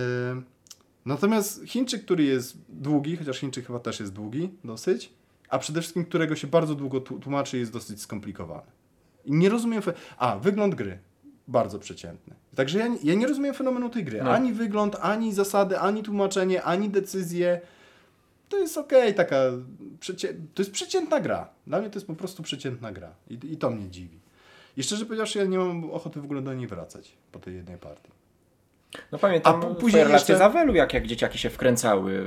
[1.06, 5.14] Natomiast Chińczyk, który jest długi, chociaż Chińczyk chyba też jest długi dosyć,
[5.50, 8.72] a przede wszystkim którego się bardzo długo tłumaczy, jest dosyć skomplikowany.
[9.26, 9.82] I nie rozumiem.
[10.18, 11.00] A, wygląd gry.
[11.52, 12.36] Bardzo przeciętny.
[12.56, 14.22] Także ja, nie- ja nie rozumiem fenomenu tej gry.
[14.24, 14.32] No.
[14.32, 17.62] Ani wygląd, ani zasady, ani tłumaczenie, ani decyzje.
[18.50, 19.36] To jest okej, taka.
[20.00, 20.34] Przecie...
[20.54, 21.50] To jest przeciętna gra.
[21.68, 23.10] Dla mnie to jest po prostu przeciętna gra.
[23.30, 24.20] I, I to mnie dziwi.
[24.78, 27.78] I szczerze powiedziawszy, ja nie mam ochoty w ogóle do niej wracać po tej jednej
[27.78, 28.12] partii.
[29.12, 30.42] No pamiętam A później jeszcze- z
[30.74, 32.24] jak, jak dzieciaki się wkręcały,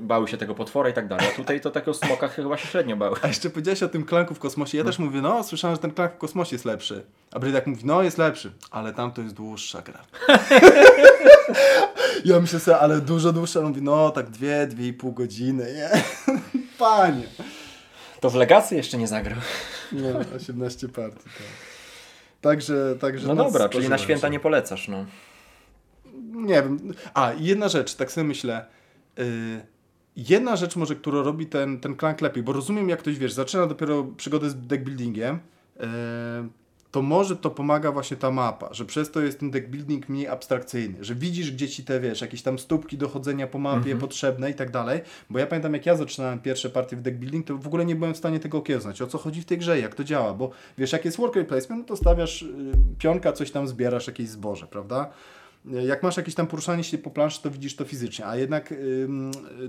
[0.00, 1.26] bały się tego potwora i tak dalej.
[1.32, 3.16] A tutaj to takie o smokach chyba się średnio bały.
[3.22, 4.78] A jeszcze powiedziałeś o tym klanku w kosmosie.
[4.78, 7.04] Ja też mówię, no słyszałem, że ten klank w kosmosie jest lepszy.
[7.32, 10.00] A Brydak mówi, no jest lepszy, ale tam to jest dłuższa gra.
[12.24, 13.60] ja myślę sobie, ale dużo dłuższa.
[13.60, 15.90] On mówi, no tak dwie, dwie i pół godziny, nie?
[16.78, 17.22] Panie.
[18.20, 19.38] To w Legacy jeszcze nie zagrał.
[19.92, 21.32] No, 18 partii, tak.
[22.40, 24.30] Także, także No dobra, czyli na święta się.
[24.32, 25.04] nie polecasz, no.
[26.46, 26.78] Nie wiem.
[27.14, 28.66] A, jedna rzecz, tak sobie myślę.
[29.16, 29.24] Yy,
[30.16, 33.66] jedna rzecz może, którą robi ten, ten klank lepiej, bo rozumiem, jak ktoś, wiesz, zaczyna
[33.66, 35.38] dopiero przygodę z deckbuildingiem,
[35.76, 35.86] yy,
[36.90, 41.04] to może to pomaga właśnie ta mapa, że przez to jest ten deckbuilding mniej abstrakcyjny,
[41.04, 44.70] że widzisz, gdzie ci te, wiesz, jakieś tam stópki dochodzenia po mapie potrzebne i tak
[44.70, 47.96] dalej, bo ja pamiętam, jak ja zaczynałem pierwsze partie w deckbuilding, to w ogóle nie
[47.96, 50.50] byłem w stanie tego okiełznać, o co chodzi w tej grze, jak to działa, bo
[50.78, 52.46] wiesz, jak jest worker placement, no to stawiasz y,
[52.98, 55.10] pionka, coś tam zbierasz, jakieś zboże, prawda?
[55.86, 58.74] Jak masz jakieś tam poruszanie się po planszy, to widzisz to fizycznie, a jednak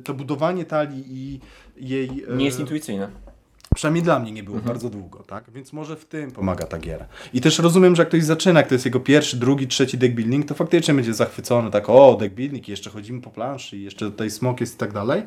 [0.03, 1.39] to budowanie talii i
[1.77, 2.09] jej...
[2.37, 3.09] Nie jest e, intuicyjne.
[3.75, 4.73] Przynajmniej dla mnie nie było Mhm.
[4.73, 5.51] bardzo długo, tak?
[5.51, 7.05] Więc może w tym pomaga ta giera.
[7.33, 10.13] I też rozumiem, że jak ktoś zaczyna, jak to jest jego pierwszy, drugi, trzeci deck
[10.13, 13.83] building, to faktycznie będzie zachwycony, tak o, deck building, i jeszcze chodzimy po planszy, i
[13.83, 15.23] jeszcze tutaj smok jest i tak dalej.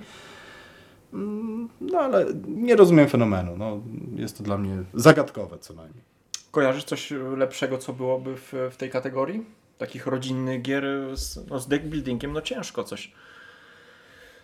[1.12, 3.56] Mm, No ale nie rozumiem fenomenu.
[3.56, 3.80] No,
[4.16, 6.02] jest to dla mnie zagadkowe co najmniej.
[6.50, 9.44] Kojarzysz coś lepszego, co byłoby w, w tej kategorii?
[9.78, 13.12] Takich rodzinnych gier z, no, z deck buildingiem, no ciężko coś.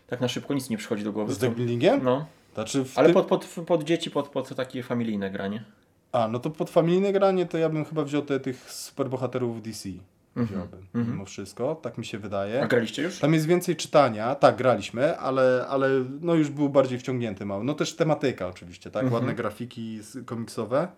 [0.07, 1.35] Tak na szybko nic nie przychodzi do głowy.
[1.35, 2.05] Z deck buildingiem?
[2.05, 3.15] No, Znaczy ale tym...
[3.15, 5.65] pod, pod, pod dzieci, pod, pod takie familijne granie.
[6.13, 9.89] A, no to pod familijne granie to ja bym chyba wziął te, tych superbohaterów DC.
[10.37, 11.13] Wziąłbym, mhm.
[11.15, 12.63] mimo wszystko, tak mi się wydaje.
[12.63, 13.19] A graliście już?
[13.19, 15.89] Tam jest więcej czytania, tak, graliśmy, ale, ale
[16.21, 17.65] no już był bardziej wciągnięty mały.
[17.65, 19.15] No też tematyka oczywiście, tak, Mhm.
[19.15, 20.89] ładne grafiki komiksowe.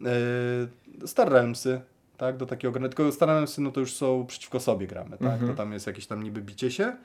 [0.00, 0.08] Yy,
[1.06, 1.80] Star Realmsy,
[2.20, 5.22] tak, do takiego grania, tylko Star Realmsy no to już są przeciwko sobie gramy, tak,
[5.22, 5.50] Mhm.
[5.50, 6.96] to tam jest jakieś tam niby bicie się.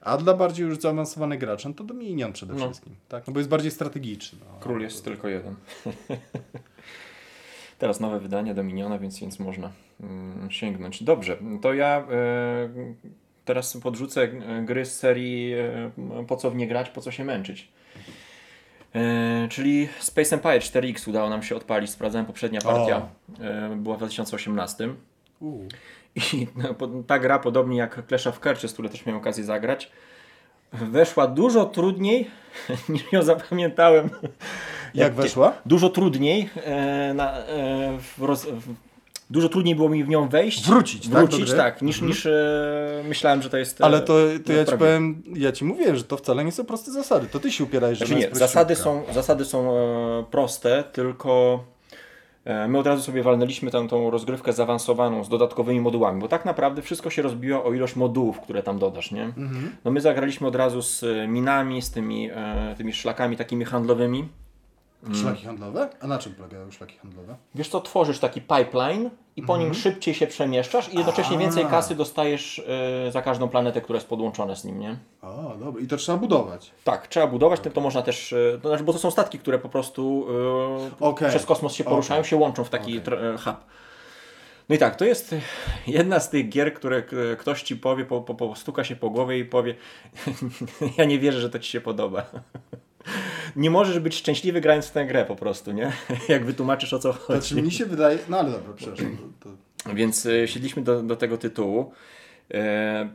[0.00, 2.64] A dla bardziej już zaawansowanych graczy, no to Dominion przede No.
[2.66, 4.38] wszystkim, tak, no bo jest bardziej strategiczny.
[4.40, 4.60] No.
[4.60, 5.54] Król jest tylko jeden.
[7.78, 11.02] Teraz nowe wydanie Dominiona, więc, więc można mm, sięgnąć.
[11.02, 12.04] Dobrze, to ja e,
[13.44, 15.90] teraz podrzucę e, gry z serii e,
[16.28, 17.68] Po co w nie grać, po co się męczyć.
[18.94, 23.08] E, czyli Space Empire 4X udało nam się odpalić, sprawdzałem poprzednia partia.
[23.40, 24.94] E, była w 2018.
[25.40, 25.68] Uuu.
[26.16, 29.90] I no, ta gra, podobnie jak Clash of Clans, które też miałem okazję zagrać,
[30.72, 32.30] weszła dużo trudniej
[32.88, 34.10] niż ją zapamiętałem.
[34.94, 35.52] Jak weszła?
[35.66, 38.74] Dużo trudniej e, na, e, w roz, w,
[39.32, 40.66] Dużo trudniej było mi w nią wejść.
[40.66, 41.56] Wrócić, tak, Wrócić, gry?
[41.56, 43.80] tak, niż, niż e, myślałem, że to jest.
[43.80, 44.14] e, Ale to,
[44.46, 47.26] to ja ci powiem, ja ci mówiłem, że to wcale nie są proste zasady.
[47.26, 51.64] To ty się upierałeś, że Znaczy nie, zasady są, zasady są e, proste, tylko
[52.44, 56.44] e, my od razu sobie walnęliśmy tam tą rozgrywkę zaawansowaną z dodatkowymi modułami, bo tak
[56.44, 59.24] naprawdę wszystko się rozbiło o ilość modułów, które tam dodasz, nie?
[59.24, 59.76] Mhm.
[59.84, 64.28] No my zagraliśmy od razu z e, minami, z tymi, e, tymi szlakami takimi handlowymi.
[65.14, 65.88] Szlaki handlowe?
[66.00, 67.36] A na czym polegają szlaki handlowe?
[67.54, 71.80] Wiesz co, tworzysz taki pipeline i po nim szybciej się przemieszczasz i jednocześnie więcej Mhm.
[71.82, 72.62] Kasy dostajesz
[73.06, 74.96] e, za każdą planetę, która jest podłączona z nim, nie?
[75.22, 75.82] O, dobra.
[75.82, 76.70] I to trzeba budować.
[76.84, 79.58] Tak, trzeba budować, to, to można też, e, to znaczy, bo to są statki, które
[79.58, 80.26] po prostu
[81.00, 81.28] e, Okej.
[81.28, 82.30] przez kosmos się poruszają, Okej.
[82.30, 83.02] się łączą w taki e,
[83.44, 83.56] hub.
[84.68, 85.34] No i tak, to jest
[85.86, 89.10] jedna z tych gier, które k- ktoś ci powie, po, po, po, stuka się po
[89.10, 89.74] głowie i powie
[90.98, 92.22] ja nie wierzę, że to ci się podoba.
[93.56, 95.92] Nie możesz być szczęśliwy grając w tę grę po prostu, nie?
[96.28, 97.48] Jak wytłumaczysz o co chodzi.
[97.48, 98.18] Znaczy mi się wydaje...
[98.28, 99.16] No ale dobra, przepraszam.
[99.40, 99.48] To,
[99.84, 99.94] to...
[99.94, 101.92] Więc e, siedliśmy do, do tego tytułu.
[102.54, 103.08] E,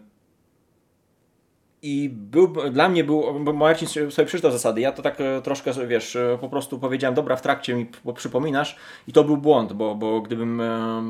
[1.82, 5.88] I był, dla mnie był, bo Marcin sobie przeczytał zasady, ja to tak e, troszkę,
[5.88, 8.76] wiesz, e, po prostu powiedziałem, dobra, w trakcie mi przypominasz
[9.08, 10.62] i to był błąd, bo, bo gdybym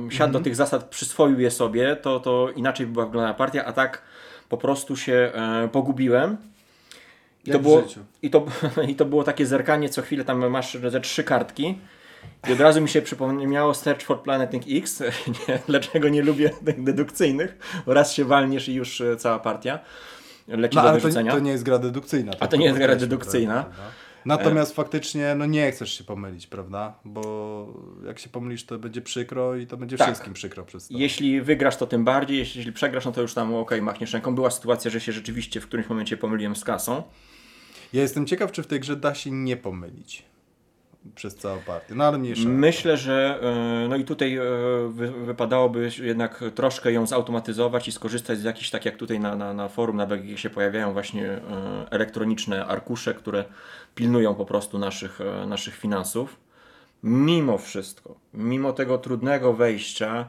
[0.09, 3.73] siadł do tych zasad, przyswoił je sobie, to, to inaczej by była wyglądała partia, a
[3.73, 4.01] tak
[4.49, 6.37] po prostu się e, pogubiłem.
[7.47, 7.83] I to, Jak było,
[8.21, 8.45] i, to,
[8.87, 11.77] I to było takie zerkanie, co chwilę tam masz ze trzy kartki.
[12.49, 15.03] I od razu mi się przypomniało Search for Planet X.
[15.47, 17.57] Nie, dlaczego nie lubię tych dedukcyjnych?
[17.85, 19.79] Raz się walniesz i już e, cała partia
[20.47, 21.31] leci No do ale to, wyrzucenia.
[21.31, 22.31] to nie jest gra dedukcyjna.
[22.39, 23.65] A to nie jest gra dedukcyjna.
[24.25, 26.99] Natomiast faktycznie no nie chcesz się pomylić, prawda?
[27.05, 27.73] Bo
[28.05, 30.07] jak się pomylisz, to będzie przykro i to będzie Tak.
[30.07, 30.93] wszystkim przykro przez to.
[30.97, 32.37] Jeśli wygrasz, to tym bardziej.
[32.37, 34.35] Jeśli przegrasz, no to już tam okej, machniesz ręką.
[34.35, 37.03] Była sytuacja, że się rzeczywiście w którymś momencie pomyliłem z kasą.
[37.93, 40.25] Ja jestem ciekaw, czy w tej grze da się nie pomylić
[41.15, 41.95] przez całą partię.
[41.95, 42.49] No ale mniejsza.
[42.49, 44.41] Myślę, że e, no i tutaj e,
[44.89, 49.53] wy, wypadałoby jednak troszkę ją zautomatyzować i skorzystać z jakichś, tak jak tutaj na, na,
[49.53, 51.41] na forum, na BGG się pojawiają właśnie e,
[51.89, 53.45] elektroniczne arkusze, które
[53.95, 56.39] pilnują po prostu naszych, naszych finansów.
[57.03, 60.27] Mimo wszystko, mimo tego trudnego wejścia,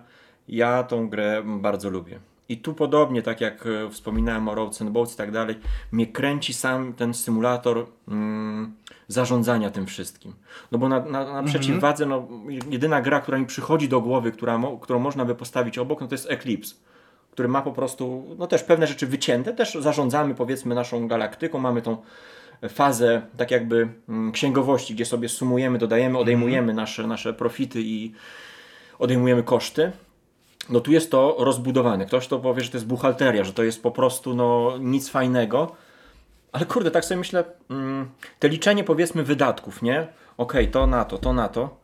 [0.49, 2.21] ja tą grę bardzo lubię.
[2.49, 5.59] I tu podobnie, tak jak e, wspominałem o Roads and Boats i tak dalej,
[5.93, 8.75] mnie kręci sam ten symulator mm,
[9.09, 10.35] zarządzania tym wszystkim.
[10.73, 12.29] No bo na, na, na przeciwwadze, no,
[12.71, 16.15] jedyna gra, która mi przychodzi do głowy, która którą można by postawić obok, no to
[16.15, 16.75] jest Eclipse,
[17.31, 21.83] który ma po prostu, no też pewne rzeczy wycięte, też zarządzamy powiedzmy naszą galaktyką, mamy
[21.83, 21.97] tą
[22.69, 28.13] fazę tak jakby mm, księgowości, gdzie sobie sumujemy, dodajemy, odejmujemy nasze, nasze profity i
[28.99, 29.93] odejmujemy koszty.
[30.69, 32.07] No tu jest to rozbudowane.
[32.07, 35.77] Ktoś to powie, że to jest buchalteria, że to jest po prostu no, nic fajnego.
[36.53, 40.07] Ale kurde, tak sobie myślę, mm, te liczenie powiedzmy wydatków, nie?
[40.37, 41.77] Okej, to na to, to na to.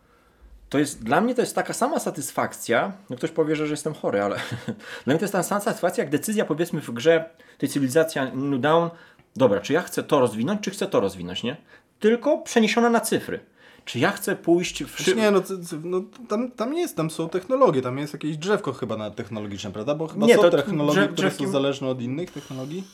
[0.69, 4.23] To jest, dla mnie to jest taka sama satysfakcja, no ktoś powie, że, jestem chory,
[4.23, 4.37] ale
[5.05, 8.61] dla mnie to jest ta sama satysfakcja, jak decyzja powiedzmy w grze tej cywilizacja New
[8.61, 8.89] Dawn,
[9.37, 11.57] dobra, czy ja chcę to rozwinąć, czy chcę to rozwinąć, nie?
[12.01, 13.41] Tylko przeniesiona na cyfry.
[13.85, 15.43] Czy ja chcę pójść w Znaczy nie, no,
[15.85, 19.95] no tam, tam jest, tam są technologie, tam jest jakieś drzewko chyba nawet technologiczne, prawda?
[19.95, 22.85] Bo chyba Nie, są to technologie, drzew- które są zależne od innych technologii.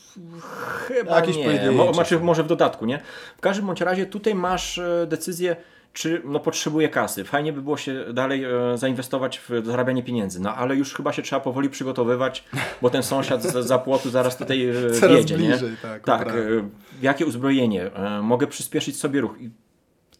[0.87, 1.43] Chyba Jakieś nie.
[1.43, 3.01] pojedyncze Mo, znaczy, może w dodatku, nie?
[3.37, 5.55] W każdym bądź razie tutaj masz e, decyzję,
[5.93, 7.23] czy no, potrzebuje kasy.
[7.23, 11.21] Fajnie by było się dalej e, zainwestować w zarabianie pieniędzy, no ale już chyba się
[11.21, 12.43] trzeba powoli przygotowywać,
[12.81, 15.77] bo ten sąsiad z za płotu zaraz tutaj e, Coraz wiedzie, bliżej, nie?
[15.81, 16.33] tak, Tak, e,
[17.01, 19.35] jakie uzbrojenie, e, mogę przyspieszyć sobie ruch.
[19.41, 19.49] I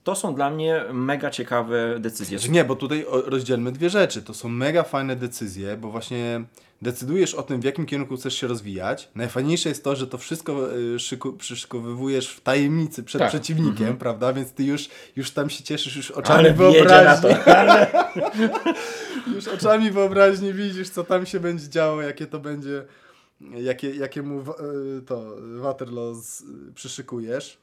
[0.04, 2.40] to są dla mnie mega ciekawe decyzje.
[2.40, 4.22] Znaczy nie, bo tutaj rozdzielmy dwie rzeczy.
[4.22, 6.44] To są mega fajne decyzje, bo właśnie
[6.82, 9.10] decydujesz o tym, w jakim kierunku chcesz się rozwijać.
[9.16, 13.30] Najfajniejsze jest to, że to wszystko y, szyku, przyszykowywujesz w tajemnicy przed Tak.
[13.30, 14.34] przeciwnikiem, prawda?
[14.34, 17.30] Więc ty już, już tam się cieszysz już oczami Ale wiedzie na wyobraźni.
[17.30, 18.72] to.
[19.36, 22.86] Już oczami wyobraźni widzisz, co tam się będzie działo, jakie to będzie,
[23.42, 25.24] jakie, jakie mu y, to
[25.60, 26.44] Waterloo z-
[26.76, 27.58] przyszykujesz.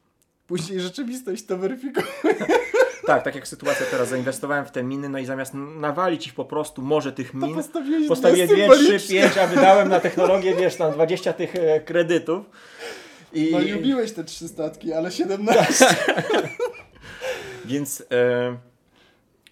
[0.49, 2.07] Później rzeczywistość to weryfikuje.
[3.07, 6.45] Tak, tak jak sytuacja teraz, zainwestowałem w te miny, no i zamiast nawalić ich po
[6.45, 9.21] prostu może tych min, postawiłeś postawiłem dwie 2, 3, symboliczne.
[9.21, 12.47] 5, a wydałem na technologię, wiesz, tam 20 tych e, kredytów.
[13.33, 15.87] I, No lubiłeś te trzy statki, ale 17.
[17.65, 18.57] Więc e,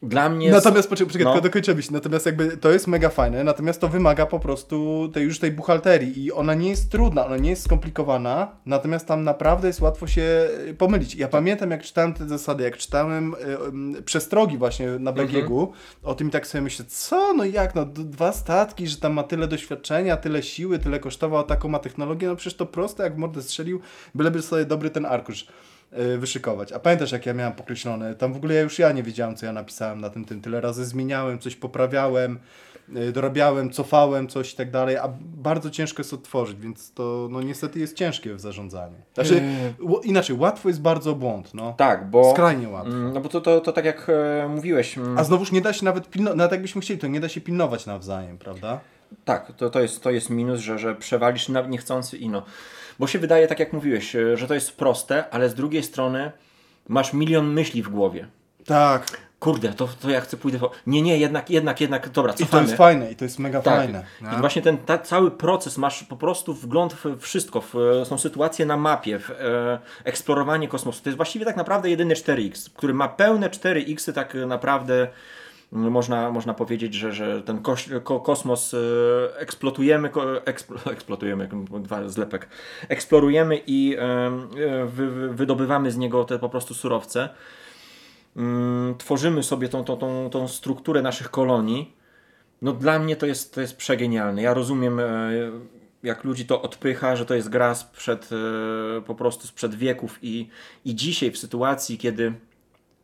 [0.08, 0.50] dla mnie...
[0.50, 1.32] Natomiast, poczekaj, poczekaj No.
[1.32, 1.92] tylko dokończymy się.
[1.92, 6.24] Natomiast jakby to jest mega fajne, natomiast to wymaga po prostu tej już tej buchalterii
[6.24, 10.48] i ona nie jest trudna, ona nie jest skomplikowana, natomiast tam naprawdę jest łatwo się
[10.68, 11.14] y, pomylić.
[11.14, 13.34] Ja pamiętam jak czytałem te zasady, jak czytałem
[13.94, 17.74] y, y, przestrogi właśnie na BGG-u, o tym i tak sobie myślę, co, no jak,
[17.74, 21.78] no dwa statki, że tam ma tyle doświadczenia, tyle siły, tyle kosztował, a taką ma
[21.78, 23.80] technologię, no przecież to proste, jak w mordę strzelił,
[24.14, 25.46] byleby sobie dobry ten arkusz
[26.18, 26.72] wyszykować.
[26.72, 28.14] A pamiętasz, jak ja miałem pokreślone?
[28.14, 30.40] Tam w ogóle ja już ja nie wiedziałem, co ja napisałem na tym, tym.
[30.40, 32.38] Tyle razy zmieniałem, coś poprawiałem,
[32.96, 37.42] y, dorabiałem, cofałem coś i tak dalej, a bardzo ciężko jest odtworzyć, więc to no
[37.42, 38.96] niestety jest ciężkie w zarządzaniu.
[39.14, 39.42] Znaczy,
[39.80, 41.74] ł- inaczej, łatwo jest bardzo błąd, no.
[41.78, 42.32] Tak, bo...
[42.32, 42.92] Skrajnie łatwo.
[42.92, 44.06] Mm, No bo to, to, to tak jak
[44.44, 47.20] e, mówiłeś, mm, A znowuż nie da się nawet pilnować, nawet jakbyśmy chcieli, to nie
[47.20, 48.80] da się pilnować nawzajem, prawda?
[49.24, 52.42] Tak, to, to, jest, to jest minus, że, że przewalisz na niechcący i no.
[52.98, 56.32] Bo się wydaje, tak jak mówiłeś, e, że to jest proste, ale z drugiej strony
[56.88, 58.26] masz milion myśli w głowie.
[58.66, 59.26] Tak.
[59.40, 60.58] Kurde, to, to ja chcę pójdę.
[60.58, 60.70] Po...
[60.86, 62.62] Nie, nie, jednak, jednak, jednak, dobra, I to cofamy.
[62.62, 63.76] jest fajne, i to jest mega Tak.
[63.76, 64.04] fajne.
[64.36, 68.18] I właśnie ten ta, cały proces, masz po prostu wgląd w wszystko, w e, są
[68.18, 71.02] sytuacje na mapie, w e, eksplorowanie kosmosu.
[71.02, 75.08] To jest właściwie tak naprawdę jedyny 4X, który ma pełne 4X, tak naprawdę
[75.72, 78.78] można, można powiedzieć, że, że ten koś, ko, kosmos e,
[79.38, 81.48] eksploatujemy, ko, eksplo, eksploatujemy,
[81.80, 82.48] dwa zlepek,
[82.88, 84.30] eksplorujemy i e,
[84.86, 87.28] wy, wy, wydobywamy z niego te po prostu surowce.
[88.36, 91.96] Mm, tworzymy sobie tą, tą, tą, tą strukturę naszych kolonii.
[92.62, 94.42] No dla mnie to jest, to jest przegenialne.
[94.42, 95.30] Ja rozumiem, e,
[96.02, 100.48] jak ludzi to odpycha, że to jest gra sprzed, e, po prostu sprzed wieków i,
[100.84, 102.32] i dzisiaj w sytuacji, kiedy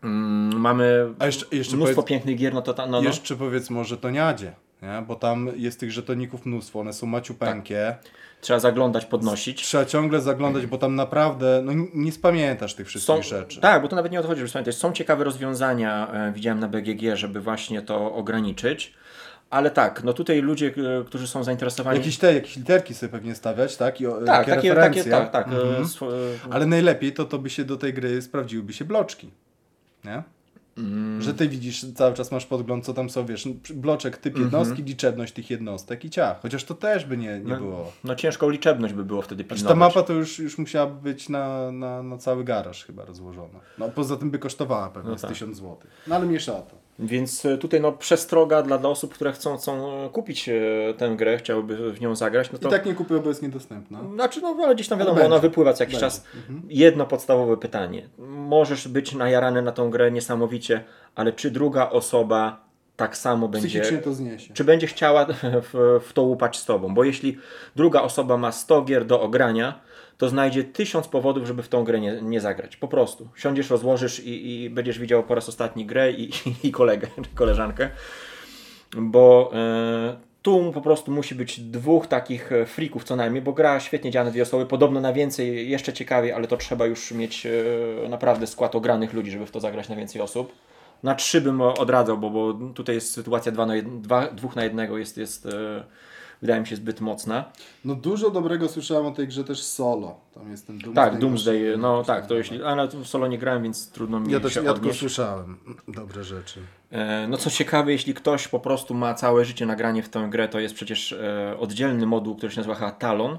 [0.03, 3.71] mm, mamy A jeszcze- jeszcze mnóstwo pięknych gier, no to ta, no, no, Jeszcze powiedz
[3.71, 5.05] może to niadzie, nie?
[5.07, 7.97] Bo tam jest tych żetoników mnóstwo, one są maciupeńkie.
[8.41, 9.63] trzeba zaglądać, podnosić.
[9.63, 13.61] Trzeba ciągle zaglądać, bo tam naprawdę, no nie spamiętasz tych wszystkich Są, rzeczy.
[13.61, 16.61] tak, bo to nawet nie o to chodzi, że pamiętaj, są ciekawe rozwiązania, e, widziałem
[16.61, 18.95] na BGG, żeby właśnie to ograniczyć.
[19.51, 20.67] Ale tak, no tutaj ludzie,
[21.01, 21.99] e, którzy są zainteresowani.
[21.99, 24.01] Jakieś te, jakieś literki sobie pewnie stawiać, tak?
[24.01, 25.49] I tak, takie, takie, takie, tak, tak.
[25.49, 25.83] e, Mhm.
[25.83, 29.31] e, Ale najlepiej to, to by się do tej gry sprawdziłyby się bloczki.
[30.05, 30.23] Nie?
[30.79, 31.23] Mm.
[31.23, 35.33] Że ty widzisz, cały czas masz podgląd, co tam są, wiesz, bloczek, typ jednostki, liczebność
[35.33, 36.41] tych jednostek i ciach.
[36.43, 37.51] Chociaż to też by nie, nie Mhm.
[37.61, 37.93] No, było.
[38.05, 39.93] No ciężką liczebność by było wtedy Znaczy pilnować.
[39.95, 43.61] ta mapa to już, już musiałaby być na, na, na cały garaż chyba rozłożona.
[43.79, 45.31] No poza tym by kosztowała pewnie No tak.
[45.31, 45.77] 1000 zł.
[46.07, 46.77] No ale mniejsza o to.
[46.99, 50.53] Więc e, tutaj no przestroga dla, dla osób, które chcą, chcą e, kupić e,
[50.99, 52.69] tę grę, chciałyby w nią zagrać, no to...
[52.69, 54.01] I tak nie kupię, bo jest niedostępna.
[54.15, 56.07] Znaczy, no ale gdzieś tam wiadomo, ona wypływa co jakiś Będzie.
[56.07, 56.25] czas.
[56.69, 58.09] Jedno podstawowe pytanie.
[58.29, 63.81] Możesz być najarany na tą grę niesamowicie, ale czy druga osoba tak samo będzie...
[64.01, 64.55] To zniesie.
[64.55, 65.27] Czy będzie chciała
[65.73, 66.95] w, w to łupać z tobą?
[66.95, 67.39] Bo jeśli
[67.77, 69.81] druga osoba ma 100 gier do ogrania,
[70.19, 72.77] to znajdzie tysiąc powodów, żeby w tą grę nie, nie zagrać.
[72.77, 73.29] Po prostu.
[73.37, 76.31] Siądziesz, rozłożysz i, i będziesz widział po raz ostatni grę i,
[76.69, 77.91] i kolegę, czy koleżankę.
[78.97, 83.81] Bo e, tu po prostu musi być dwóch takich e, freaków co najmniej, bo gra
[83.81, 84.67] świetnie działa na dwie osoby.
[84.67, 89.31] Podobno na więcej, jeszcze ciekawiej, ale to trzeba już mieć e, naprawdę skład ogranych ludzi,
[89.31, 90.53] żeby w to zagrać na więcej osób.
[91.03, 94.65] Na trzy bym odradzał, bo, bo tutaj jest sytuacja dwa na jed, dwa, dwóch na
[94.65, 95.49] jednego jest, jest
[96.43, 97.45] wydaje mi się zbyt mocna.
[97.85, 100.21] No dużo dobrego słyszałem o tej grze też solo.
[100.35, 101.11] Tam jest ten Doomsday.
[101.11, 104.41] Tak, Doomsday, no tak, to jeśli, ale w solo nie grałem, więc trudno mi Ja
[104.41, 105.57] też się ja tylko słyszałem
[105.89, 106.61] dobre rzeczy.
[106.91, 110.49] E, No co ciekawe, jeśli ktoś po prostu ma całe życie nagranie w tę grę,
[110.49, 113.39] to jest przecież e, oddzielny moduł, który się nazywa Talon,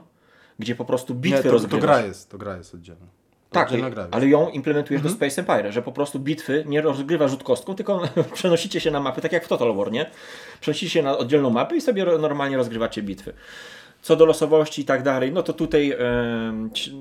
[0.60, 1.82] gdzie po prostu bitwy Nie, to, to rozgrywasz.
[1.82, 3.06] gra jest, to gra jest oddzielna.
[3.54, 3.70] Tak,
[4.12, 5.14] ale ją implementujesz Mhm.
[5.20, 8.02] do Space Empire, że po prostu bitwy nie rozgrywa rzut kostką, tylko
[8.34, 10.06] przenosicie się na mapy, tak jak w Total War, nie?
[10.62, 13.34] Przenosicie się na oddzielną mapę i sobie normalnie rozgrywacie bitwy.
[14.02, 15.98] Co do losowości i tak dalej, no to tutaj
[16.74, 16.94] ci-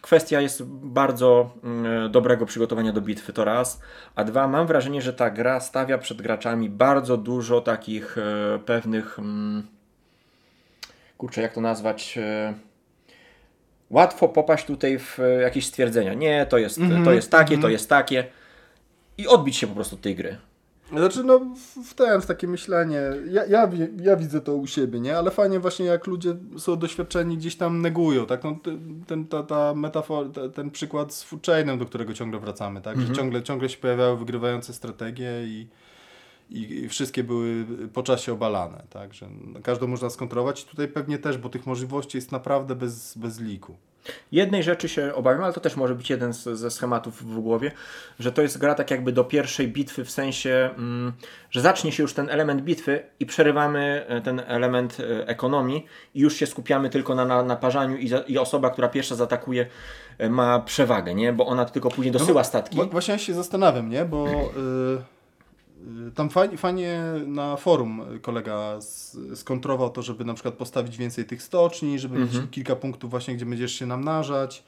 [0.00, 3.80] kwestia jest bardzo mm, dobrego przygotowania do bitwy, to raz.
[4.14, 9.18] A dwa, mam wrażenie, że ta gra stawia przed graczami bardzo dużo takich e, pewnych.
[9.18, 9.66] Mm,
[11.18, 12.18] kurczę, jak to nazwać?
[12.18, 12.54] E,
[13.90, 16.14] łatwo popaść tutaj w e, jakieś stwierdzenia.
[16.14, 18.24] Nie, to jest, Mhm, to jest takie, to jest takie.
[19.18, 20.36] I odbić się po prostu od tej gry.
[20.96, 21.40] Znaczy, no,
[21.84, 23.00] w- ten, w takie myślenie.
[23.30, 23.70] Ja, ja,
[24.02, 25.18] ja widzę to u siebie, nie?
[25.18, 28.44] Ale fajnie właśnie, jak ludzie są doświadczeni, gdzieś tam negują, tak?
[28.44, 28.56] No,
[29.06, 33.00] ten, ta, ta metafora, ta- ten przykład z Food Chainem, do którego ciągle wracamy, tak?
[33.00, 35.66] Że ciągle, ciągle się pojawiały wygrywające strategie i,
[36.50, 39.14] i, wszystkie były po czasie obalane, tak?
[39.14, 39.26] Że
[39.62, 43.76] każdą można skontrolować i tutaj pewnie też, bo tych możliwości jest naprawdę bez, bez liku.
[44.32, 47.72] Jednej rzeczy się obawiam, ale to też może być jeden z, ze schematów w głowie,
[48.18, 51.12] że to jest gra tak jakby do pierwszej bitwy, w sensie, mm,
[51.50, 56.20] że zacznie się już ten element bitwy i przerywamy e, ten element e, ekonomii i
[56.20, 59.66] już się skupiamy tylko na, na naparzaniu i, za, i osoba, która pierwsza zaatakuje
[60.18, 61.32] e, ma przewagę, nie?
[61.32, 62.76] Bo ona tylko później dosyła statki.
[62.76, 64.04] Wa- Właśnie ja się zastanawiam, nie?
[64.04, 64.26] Bo
[66.14, 68.78] tam fajnie, fajnie na forum kolega
[69.34, 72.42] skontrował to, żeby na przykład postawić więcej tych stoczni, żeby Mhm.
[72.42, 74.64] mieć kilka punktów właśnie, gdzie będziesz się namnażać.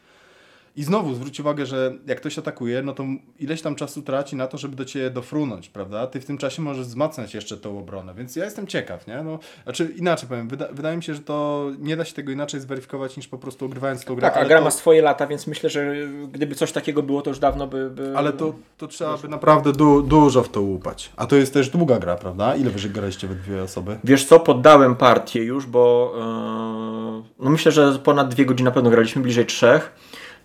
[0.76, 3.04] I znowu zwróć uwagę, że jak ktoś atakuje, no to
[3.38, 6.06] ileś tam czasu traci na to, żeby do ciebie dofrunąć, prawda?
[6.06, 9.22] Ty w tym czasie możesz wzmacniać jeszcze tą obronę, więc ja jestem ciekaw, nie?
[9.22, 12.60] No, znaczy inaczej powiem, wyda wydaje mi się, że to nie da się tego inaczej
[12.60, 14.30] zweryfikować niż po prostu ogrywając tą grę.
[14.30, 15.94] Tak, a gra to- ma swoje lata, więc myślę, że
[16.32, 17.90] gdyby coś takiego było, to już dawno by...
[17.90, 18.12] by...
[18.16, 21.12] Ale to, to trzeba by naprawdę du dużo w to łupać.
[21.16, 22.56] A to jest też długa gra, prawda?
[22.56, 23.98] Ile wy graliście we dwie osoby?
[24.04, 28.90] Wiesz co, poddałem partię już, bo yy, no myślę, że ponad dwie godziny na pewno
[28.90, 29.92] graliśmy, bliżej trzech.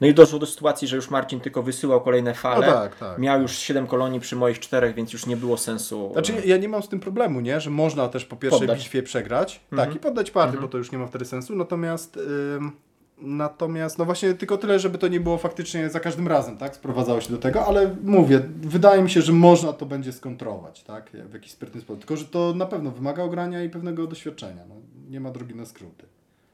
[0.02, 2.68] No i doszło do sytuacji, że już Marcin tylko wysyłał kolejne fale.
[2.68, 3.20] No tak, tak.
[3.20, 6.10] Miał już 7 kolonii przy moich czterech, więc już nie było sensu.
[6.14, 7.60] Znaczy, ja nie mam z tym problemu, nie?
[7.60, 8.80] Że można też po pierwszej Poddać.
[8.80, 9.62] bitwie przegrać.
[9.76, 11.56] Tak, i poddać partię, bo to już nie ma wtedy sensu.
[11.56, 12.18] Natomiast,
[12.58, 12.72] ym,
[13.18, 16.76] natomiast, no właśnie tylko tyle, żeby to nie było faktycznie za każdym razem, tak?
[16.76, 21.12] Sprowadzało się do tego, ale mówię, wydaje mi się, że można to będzie skontrować, tak?
[21.30, 22.00] W jakiś sprytny sposób.
[22.00, 24.62] Tylko, że to na pewno wymaga ogrania i pewnego doświadczenia.
[24.70, 24.76] No,
[25.10, 26.06] nie ma drogi na skróty.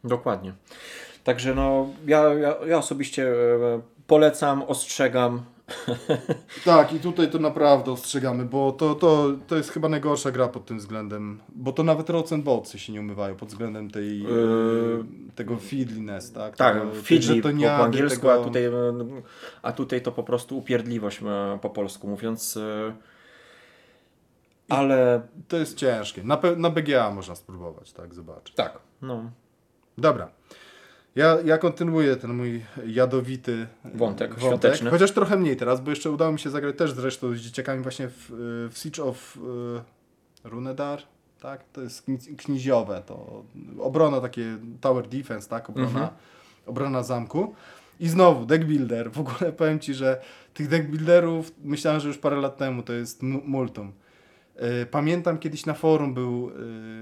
[0.03, 0.53] Dokładnie.
[1.23, 5.41] Także no, ja, ja, ja osobiście e, polecam, ostrzegam.
[6.65, 10.65] Tak, i tutaj to naprawdę ostrzegamy, bo to, to, to jest chyba najgorsza gra pod
[10.65, 15.03] tym względem, bo to nawet Rocenbotsy się nie umywają pod względem tej, Yy.
[15.35, 16.57] tego fiddliness, tak?
[16.57, 18.63] Tak, tego, Fidżi po, po angielsku, tego- a, tutaj,
[19.61, 21.19] a tutaj to po prostu upierdliwość
[21.61, 22.59] po polsku mówiąc.
[24.69, 26.23] Ale To jest ciężkie.
[26.23, 28.55] Na, na BGA można spróbować, tak, zobaczyć.
[28.55, 29.31] tak, no.
[29.97, 30.29] Dobra.
[31.15, 34.89] Ja, ja kontynuuję ten mój jadowity e, Wątek świąteczny.
[34.89, 38.07] Chociaż trochę mniej teraz, bo jeszcze udało mi się zagrać też zresztą z dzieciakami właśnie
[38.09, 39.37] w, e, w Siege of
[40.45, 41.01] e, Runedar.
[41.41, 43.43] Tak, to jest kni- kniziowe, to
[43.79, 46.07] obrona takie tower defense, tak, obrona, Mhm.
[46.65, 47.55] obrona zamku.
[47.99, 49.11] I znowu deck builder.
[49.11, 50.21] W ogóle powiem ci, że
[50.53, 53.91] tych deck builderów myślałem, że już parę lat temu to jest mu- multum.
[54.55, 56.51] E, Pamiętam kiedyś na forum był,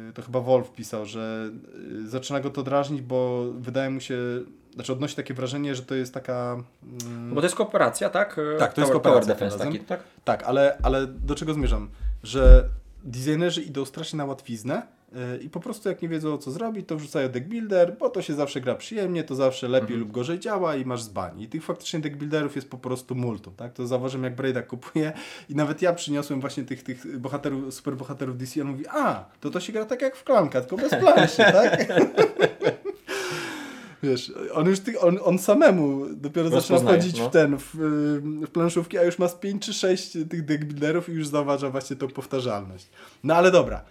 [0.09, 1.49] e, to chyba Wolf pisał, że
[2.05, 4.17] e, zaczyna go to drażnić, bo wydaje mu się,
[4.73, 6.57] znaczy odnosi takie wrażenie, że to jest taka...
[7.05, 8.39] mm, Bo to jest kooperacja, tak?
[8.59, 10.03] Tak, to jest kooperacja Tower taki, tak?
[10.23, 11.89] Tak, ale, ale do czego zmierzam?
[12.23, 12.69] Że
[13.03, 14.81] designerzy idą strasznie na łatwiznę
[15.41, 18.33] i po prostu jak nie wiedzą co zrobić, to wrzucają deck builder, bo to się
[18.33, 21.43] zawsze gra przyjemnie, to zawsze lepiej lub gorzej działa i masz z bani.
[21.43, 23.73] I tych faktycznie deck builderów jest po prostu multum, tak?
[23.73, 25.13] To zauważyłem jak Braida kupuje
[25.49, 29.49] i nawet ja przyniosłem właśnie tych, tych bohaterów, superbohaterów DC i on mówi, a, to
[29.49, 31.87] to się gra tak jak w klanka, tylko bez planszy, tak?
[34.03, 37.29] Wiesz, on już ty, on, on samemu dopiero zaczyna Rozpoznaje, wchodzić no.
[37.29, 37.69] w ten, w,
[38.47, 41.95] w planszówki, a już ma z 5 czy 6 tych deckbuilderów i już zauważa właśnie
[41.95, 42.89] tą powtarzalność.
[43.23, 43.83] No ale dobra.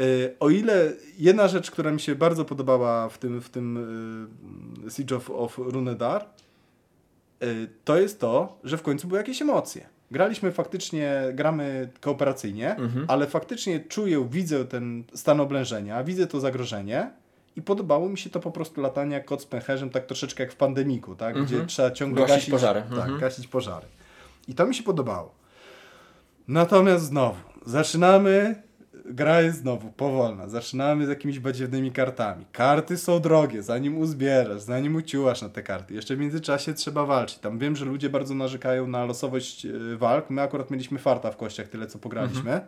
[0.00, 3.76] Y, O ile jedna rzecz, która mi się bardzo podobała w tym, w tym
[4.86, 6.26] y, Siege of, of Runedar,
[7.42, 9.86] y, to jest to, że w końcu były jakieś emocje.
[10.10, 13.04] Graliśmy faktycznie, gramy kooperacyjnie, Mhm.
[13.08, 17.10] ale faktycznie czuję, widzę ten stan oblężenia, widzę to zagrożenie
[17.56, 20.52] i podobało mi się to po prostu latanie jak kot z pęcherzem, tak troszeczkę jak
[20.52, 21.36] w pandemiku, tak?
[21.36, 21.46] Mhm.
[21.46, 22.80] gdzie trzeba ciągle Gasić gasić, pożary.
[22.80, 23.18] Tak, Mhm.
[23.20, 23.86] gasić pożary.
[24.48, 25.34] I to mi się podobało.
[26.48, 28.62] Natomiast znowu, zaczynamy,
[29.14, 32.44] gra jest znowu powolna, zaczynamy z jakimiś badziewnymi kartami.
[32.52, 35.94] Karty są drogie, zanim uzbierasz, zanim uciułasz na te karty.
[35.94, 37.38] Jeszcze w międzyczasie trzeba walczyć.
[37.38, 40.30] Tam wiem, że ludzie bardzo narzekają na losowość e, walk.
[40.30, 42.50] My akurat mieliśmy farta w kościach, tyle co pograliśmy.
[42.50, 42.64] Mm,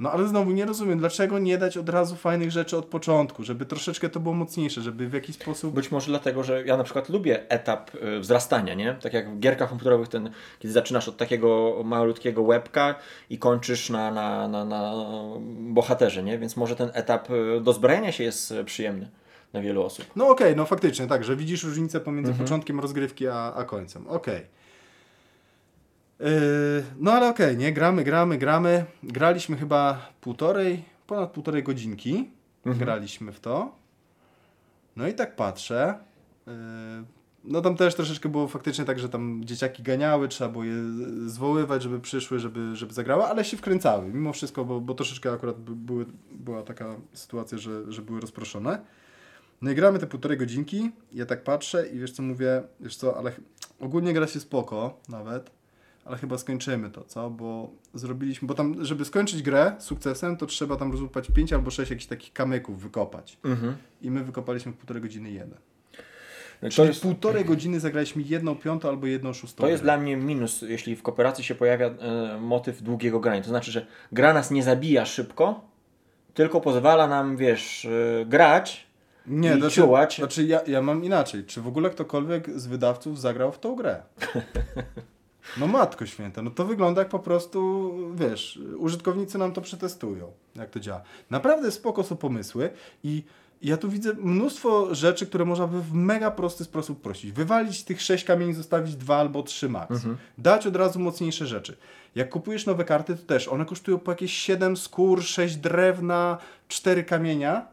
[0.00, 3.66] No ale znowu nie rozumiem, dlaczego nie dać od razu fajnych rzeczy od początku, żeby
[3.66, 5.74] troszeczkę to było mocniejsze, żeby w jakiś sposób...
[5.74, 8.94] Być może dlatego, że ja na przykład lubię etap y, wzrastania, nie?
[8.94, 12.94] Tak jak w gierkach komputerowych, ten, kiedy zaczynasz od takiego malutkiego łebka
[13.30, 14.94] i kończysz na, na, na, na
[15.48, 16.38] bohaterze, nie?
[16.38, 19.08] Więc może ten etap y, dozbrajania się jest y, przyjemny
[19.52, 20.06] dla wielu osób.
[20.16, 24.06] No okej, no faktycznie, tak, że widzisz różnicę pomiędzy początkiem rozgrywki a, a końcem.
[24.06, 24.36] Okej.
[24.36, 24.57] Yy,
[26.98, 28.84] no ale okej, nie, gramy, gramy, gramy.
[29.02, 32.30] Graliśmy chyba półtorej, ponad półtorej godzinki.
[32.66, 33.78] Graliśmy w to.
[34.96, 35.98] No i tak patrzę.
[36.46, 36.52] Yy,
[37.44, 40.74] no tam też troszeczkę było faktycznie tak, że tam dzieciaki ganiały, trzeba było je
[41.26, 45.56] zwoływać, żeby przyszły, żeby, żeby zagrały, ale się wkręcały mimo wszystko, bo, bo troszeczkę akurat
[45.60, 48.78] by, były, była taka sytuacja, że, że były rozproszone.
[49.62, 53.16] No i gramy te półtorej godzinki, ja tak patrzę i wiesz co mówię, wiesz co,
[53.16, 53.32] ale
[53.80, 55.50] ogólnie gra się spoko nawet,
[56.08, 57.30] ale chyba skończymy to, co?
[57.30, 61.90] Bo zrobiliśmy, bo tam, żeby skończyć grę sukcesem, to trzeba tam rozłupać 5 albo 6
[61.90, 63.38] jakichś takich kamyków wykopać.
[63.44, 63.76] Mhm.
[64.02, 65.58] I my wykopaliśmy w półtorej godziny jeden.
[66.60, 69.60] To Czyli jest, półtorej godziny zagraliśmy jedną piątą albo jedną szóstą.
[69.62, 73.42] to jest dla mnie minus, jeśli w kooperacji się pojawia e, motyw długiego grania.
[73.42, 75.60] To znaczy, że gra nas nie zabija szybko,
[76.34, 78.86] tylko pozwala nam, wiesz, e, grać
[79.26, 80.16] Nie, i znaczy, ciułać.
[80.16, 81.44] znaczy ja, ja mam inaczej.
[81.44, 84.02] Czy w ogóle ktokolwiek z wydawców zagrał w tą grę?
[85.56, 90.70] No matko święta, no to wygląda jak po prostu, wiesz, użytkownicy nam to przetestują, jak
[90.70, 91.02] to działa.
[91.30, 92.70] Naprawdę spoko są pomysły
[93.04, 93.22] i
[93.62, 97.32] ja tu widzę mnóstwo rzeczy, które można by w mega prosty sposób prosić.
[97.32, 100.04] Wywalić tych sześć kamieni, zostawić dwa albo trzy max.
[100.38, 101.76] Dać od razu mocniejsze rzeczy.
[102.14, 106.38] Jak kupujesz nowe karty, to też one kosztują po jakieś 7 skór, 6 drewna,
[106.68, 107.66] 4 kamienia.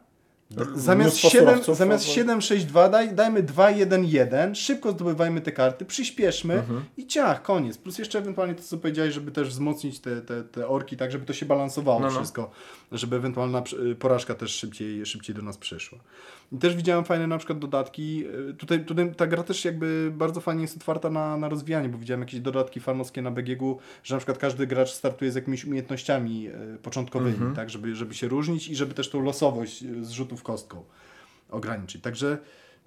[0.50, 4.92] Zamiast Mnóstwo 7, surowców, zamiast albo- 7, 6, 2, daj, dajmy 2, 1, 1, szybko
[4.92, 6.84] zdobywajmy te karty, przyspieszmy Mhm.
[6.96, 7.78] i ciach, koniec.
[7.78, 11.26] Plus jeszcze ewentualnie to, co powiedziałeś, żeby też wzmocnić te, te, te orki, tak żeby
[11.26, 12.12] to się balansowało No, no.
[12.12, 12.50] wszystko,
[12.92, 15.98] żeby ewentualna przy- porażka też szybciej, szybciej do nas przyszła.
[16.52, 20.40] I też widziałem fajne na przykład dodatki, y, tutaj, tutaj ta gra też jakby bardzo
[20.40, 23.60] fajnie jest otwarta na, na rozwijanie, bo widziałem jakieś dodatki fanowskie na BGG,
[24.02, 27.54] że na przykład każdy gracz startuje z jakimiś umiejętnościami y, początkowymi, Mhm.
[27.54, 30.04] tak, żeby, żeby się różnić i żeby też tą losowość y,
[30.36, 30.84] zrzutów kostką
[31.50, 32.02] ograniczyć.
[32.02, 32.38] Także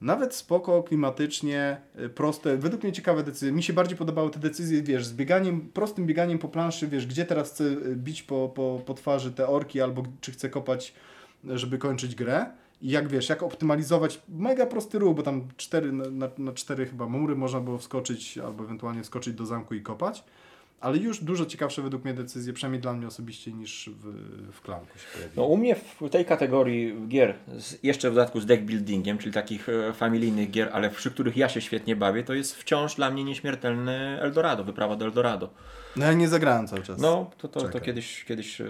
[0.02, 3.52] nawet spoko, klimatycznie, y, proste, według mnie ciekawe decyzje.
[3.52, 7.26] Mi się bardziej podobały te decyzje, wiesz, z bieganiem, prostym bieganiem po planszy, wiesz, gdzie
[7.26, 10.94] teraz chcę y, bić po, po, po twarzy te orki, albo czy chcę kopać,
[11.46, 12.46] y, żeby kończyć grę.
[12.82, 17.08] I jak wiesz, jak optymalizować, mega prosty ruch, bo tam cztery, na, na cztery chyba
[17.08, 20.24] mury można było wskoczyć, albo ewentualnie wskoczyć do zamku i kopać.
[20.82, 24.14] Ale już dużo ciekawsze według mnie decyzje, przynajmniej dla mnie osobiście, niż w,
[24.54, 25.34] w klanku się pojawiły.
[25.36, 29.34] No u mnie w tej kategorii gier, z, jeszcze w dodatku z deck buildingiem, czyli
[29.34, 33.12] takich e, familijnych gier, ale przy których ja się świetnie bawię, to jest wciąż dla
[33.12, 35.50] mnie nieśmiertelny Eldorado, wyprawa do Eldorado.
[35.96, 37.00] No ja nie zagrałem cały czas.
[37.00, 38.66] No, to, to, to kiedyś, kiedyś e,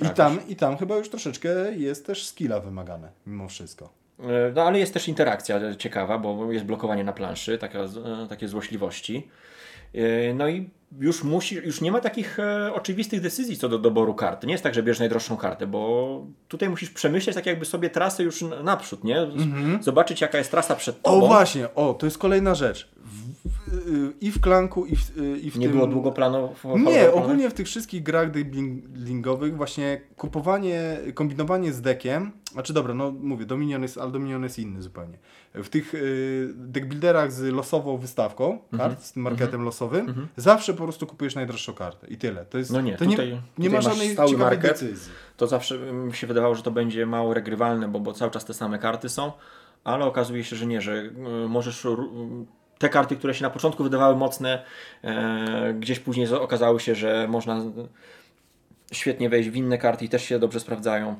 [0.00, 3.92] I tam, I tam chyba już troszeczkę jest też skilla wymagane, mimo wszystko.
[4.20, 7.88] E, No ale jest też interakcja ciekawa, bo jest blokowanie na planszy, taka, e,
[8.28, 9.28] takie złośliwości.
[9.94, 10.70] E, No i
[11.00, 14.46] już musi, już nie ma takich e, oczywistych decyzji co do doboru karty.
[14.46, 18.22] Nie jest tak, że bierzesz najdroższą kartę, bo tutaj musisz przemyśleć tak jakby sobie trasę
[18.22, 19.26] już naprzód, nie?
[19.80, 21.14] Z- Zobaczyć jaka jest trasa przed Mhm.
[21.14, 21.26] O tobą.
[21.34, 22.88] właśnie, o, to jest kolejna rzecz.
[22.96, 23.27] W,
[24.20, 25.76] I w Klanku, i w, y, i w Nie tym...
[25.76, 26.78] było długoplanowo.
[26.78, 33.10] Nie, ogólnie w tych wszystkich grach deckbuildingowych właśnie kupowanie, kombinowanie z deckiem, znaczy dobra, no
[33.10, 35.18] mówię, Dominion jest, ale Dominion jest inny zupełnie.
[35.54, 38.90] W tych y, deckbuilderach z losową wystawką Mhm.
[38.90, 42.44] kart, z tym marketem losowym, zawsze po prostu kupujesz najdroższą kartę i tyle.
[42.44, 44.62] To jest, No nie, to tutaj- nie, tutaj nie ma masz żadnej stały market.
[44.72, 45.12] decyzji.
[45.36, 48.54] To zawsze mi się wydawało, że to będzie mało regrywalne, bo, bo cały czas te
[48.54, 49.32] same karty są,
[49.84, 50.92] ale okazuje się, że nie, że
[51.44, 51.86] y, możesz
[52.78, 54.64] te karty, które się na początku wydawały mocne,
[55.04, 57.62] e, gdzieś później okazały się, że można
[58.92, 61.16] świetnie wejść w inne karty i też się dobrze sprawdzają.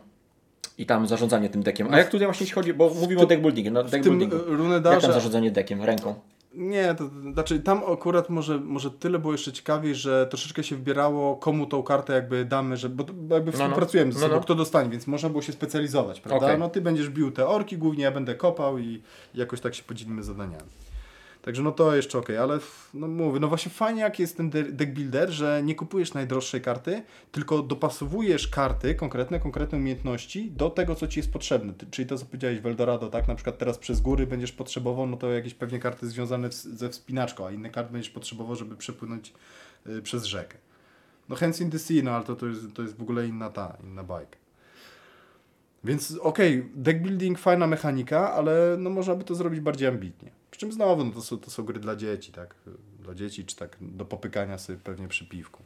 [0.79, 1.95] I tam zarządzanie tym deckiem.
[1.95, 4.37] A jak tutaj właśnie chodzi, bo mówimy o deck buildingu, no deck buildingu.
[4.37, 6.15] y, Jak tam zarządzanie deckiem, ręką?
[6.55, 11.37] Nie, to, znaczy tam akurat może, może tyle było jeszcze ciekawiej, że troszeczkę się wybierało,
[11.37, 13.05] komu tą kartę jakby damy, że, bo,
[13.35, 13.59] jakby no.
[13.59, 14.43] współpracujemy ze No, sobą, no.
[14.43, 16.47] kto dostanie, więc można było się specjalizować, prawda?
[16.47, 16.59] Okej.
[16.59, 19.03] No ty będziesz bił te orki głównie, ja będę kopał i
[19.35, 20.69] jakoś tak się podzielimy zadaniami.
[21.43, 22.59] Także no to jeszcze okej, ale
[22.95, 26.61] no mówię, no właśnie fajnie jak jest ten de- deck builder, że nie kupujesz najdroższej
[26.61, 31.73] karty, tylko dopasowujesz karty, konkretne, konkretne umiejętności do tego, co ci jest potrzebne.
[31.91, 33.29] Czyli to, co powiedziałeś w Eldorado, tak?
[33.29, 37.47] Na przykład teraz przez góry będziesz potrzebował, no to jakieś pewnie karty związane ze wspinaczką,
[37.47, 39.33] a inne karty będziesz potrzebował, żeby przepłynąć
[39.87, 40.59] y, przez rzekę.
[41.29, 43.51] No Hands in the Sea, no ale to, to, jest, to jest w ogóle inna
[43.51, 44.37] ta, inna bajka.
[45.85, 50.38] Więc okej, deck building, fajna mechanika, ale no można by to zrobić bardziej ambitnie.
[50.51, 52.55] Przy czym znowu, no to, są, to są gry dla dzieci, tak?
[53.01, 55.63] Dla dzieci, czy tak do popykania sobie pewnie przy piwku.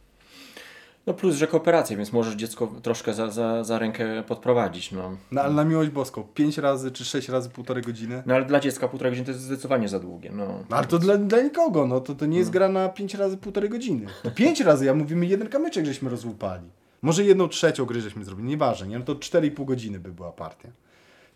[1.06, 4.92] No plus, że kooperacja, więc możesz dziecko troszkę za, za, za rękę podprowadzić.
[4.92, 5.16] No.
[5.30, 8.22] No ale na miłość boską, 5 razy czy 6 razy półtorej godziny?
[8.26, 10.30] no ale dla dziecka półtora godziny to jest zdecydowanie za długie.
[10.32, 13.14] No, No, ale to dla, dla nikogo, no to, to nie jest gra na 5
[13.14, 14.06] razy półtorej godziny.
[14.22, 16.70] To 5 razy, ja mówimy, jeden kamyczek żeśmy rozłupali.
[17.02, 18.98] Może jedną trzecią gry żeśmy zrobili, nieważne, nie?
[18.98, 20.68] No to 4,5 godziny by była partia.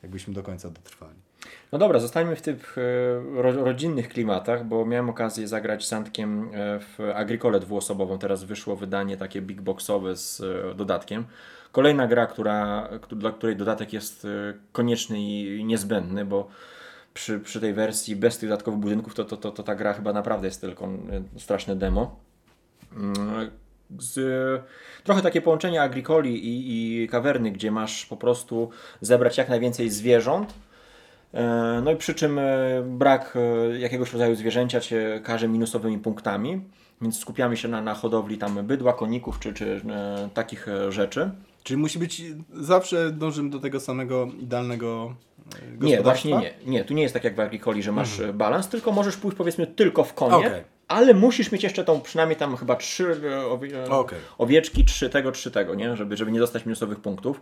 [0.02, 1.18] Jakbyśmy do końca dotrwali.
[1.72, 6.80] No dobra, zostańmy w tych e, ro, rodzinnych klimatach, bo miałem okazję zagrać Sandkiem e,
[6.80, 8.18] w Agricole dwuosobową.
[8.18, 11.24] Teraz wyszło wydanie takie big boxowe z e, dodatkiem.
[11.72, 14.26] Kolejna gra, która, któ- dla której dodatek jest
[14.72, 16.48] konieczny i niezbędny, bo
[17.14, 20.12] przy, przy tej wersji bez tych dodatkowych budynków to, to, to, to ta gra chyba
[20.12, 20.88] naprawdę jest tylko
[21.38, 22.16] straszne demo.
[23.98, 24.18] Z,
[25.04, 28.70] trochę takie połączenie agricoli i, i kawerny, gdzie masz po prostu
[29.00, 30.54] zebrać jak najwięcej zwierząt.
[31.36, 32.44] E, No i przy czym e,
[32.86, 36.60] brak e, jakiegoś rodzaju zwierzęcia cię karze minusowymi punktami,
[37.02, 39.80] więc skupiamy się na, na hodowli tam bydła, koników czy, czy
[40.34, 41.30] takich rzeczy.
[41.62, 42.22] Czyli musi być,
[42.54, 45.14] zawsze dążymy do tego samego idealnego
[45.80, 46.54] Nie, właśnie nie.
[46.66, 49.36] Nie, tu nie jest tak jak w Agricoli, że masz e, balans, tylko możesz pójść
[49.36, 50.64] powiedzmy tylko w konie, Okej.
[50.88, 54.18] ale musisz mieć jeszcze tą przynajmniej tam chyba trzy owie, Okej.
[54.38, 55.96] owieczki, trzy tego, trzy tego, nie?
[55.96, 57.40] Żeby, żeby nie dostać minusowych punktów.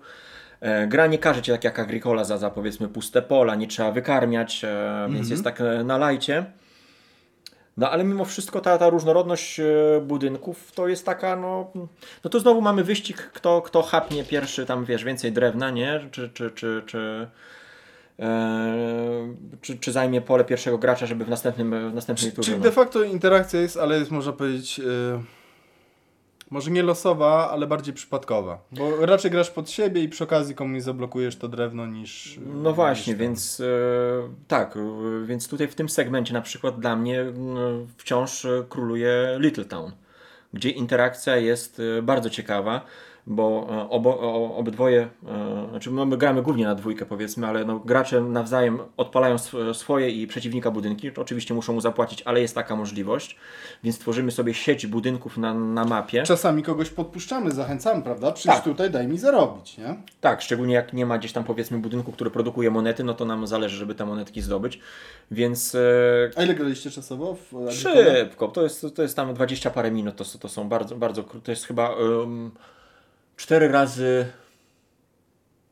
[0.60, 3.92] E, Gra nie każe cię tak jak Agricola za, za powiedzmy puste pola, nie trzeba
[3.92, 6.44] wykarmiać, e, więc jest tak e, na lajcie.
[7.76, 9.60] No ale mimo wszystko ta, ta różnorodność
[10.02, 11.70] budynków to jest taka, no,
[12.24, 16.00] no to znowu mamy wyścig, kto, kto chapnie pierwszy tam, wiesz, więcej drewna, nie?
[16.10, 17.28] Czy, czy, czy, czy,
[19.60, 22.46] czy, czy zajmie pole pierwszego gracza, żeby w następnym, w następnej turze.
[22.46, 22.64] Czyli no.
[22.64, 24.80] de facto interakcja jest, ale jest można powiedzieć,
[26.54, 28.58] może nie losowa, ale bardziej przypadkowa.
[28.72, 32.38] Bo raczej grasz pod siebie i przy okazji komuś zablokujesz to drewno niż...
[32.46, 33.64] No właśnie, niż więc e,
[34.48, 34.80] tak, e,
[35.26, 37.32] więc tutaj w tym segmencie na przykład dla mnie e,
[37.96, 39.92] wciąż e, króluje Little Town,
[40.52, 42.84] gdzie interakcja jest bardzo ciekawa,
[43.26, 44.20] bo e, obo,
[44.56, 49.34] obydwoje, e, znaczy no my gramy głównie na dwójkę powiedzmy, ale no, gracze nawzajem odpalają
[49.34, 53.36] sw- swoje i przeciwnika budynki, oczywiście muszą mu zapłacić, ale jest taka możliwość,
[53.84, 56.22] więc tworzymy sobie sieć budynków na, na mapie.
[56.22, 58.32] Czasami kogoś podpuszczamy, zachęcamy, prawda?
[58.32, 58.64] Przyjdź Tak.
[58.64, 59.96] tutaj, daj mi zarobić, nie?
[60.20, 63.46] Tak, szczególnie jak nie ma gdzieś tam powiedzmy budynku, który produkuje monety, no to nam
[63.46, 64.80] zależy, żeby te monetki zdobyć,
[65.30, 65.74] więc...
[65.74, 65.78] E,
[66.36, 67.70] A ile graliście czasowo w?
[67.72, 71.50] Szybko, to jest, to jest tam 20 parę minut, to, to są bardzo, bardzo to
[71.52, 72.50] jest chyba um,
[73.36, 74.26] 4 razy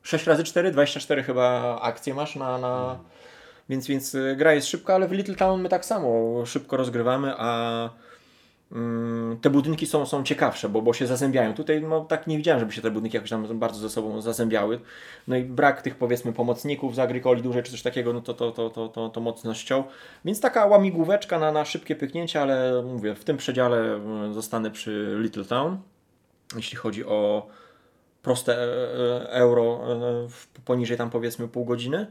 [0.03, 2.99] 6 razy 4, 24 chyba akcje masz na, na
[3.69, 7.35] więc, więc y, gra jest szybka, ale w Little Town my tak samo szybko rozgrywamy,
[7.37, 7.91] a
[8.73, 11.55] mm, te budynki są, są ciekawsze, bo, bo się zazębiają.
[11.55, 14.81] Tutaj no, tak nie widziałem, żeby się te budynki jakoś tam bardzo ze sobą zazębiały.
[15.29, 18.51] No i brak tych powiedzmy pomocników z Agricoli dużej czy coś takiego, no to, to,
[18.51, 19.85] to, to, to, to mocno ściął.
[20.25, 24.01] Więc taka łamigłóweczka na, na szybkie pyknięcie, ale mówię, w tym przedziale
[24.31, 25.79] y, zostanę przy Little Town.
[26.57, 27.47] Jeśli chodzi o
[28.23, 28.65] proste e,
[29.23, 30.29] e, euro e,
[30.65, 32.07] poniżej tam powiedzmy pół godziny.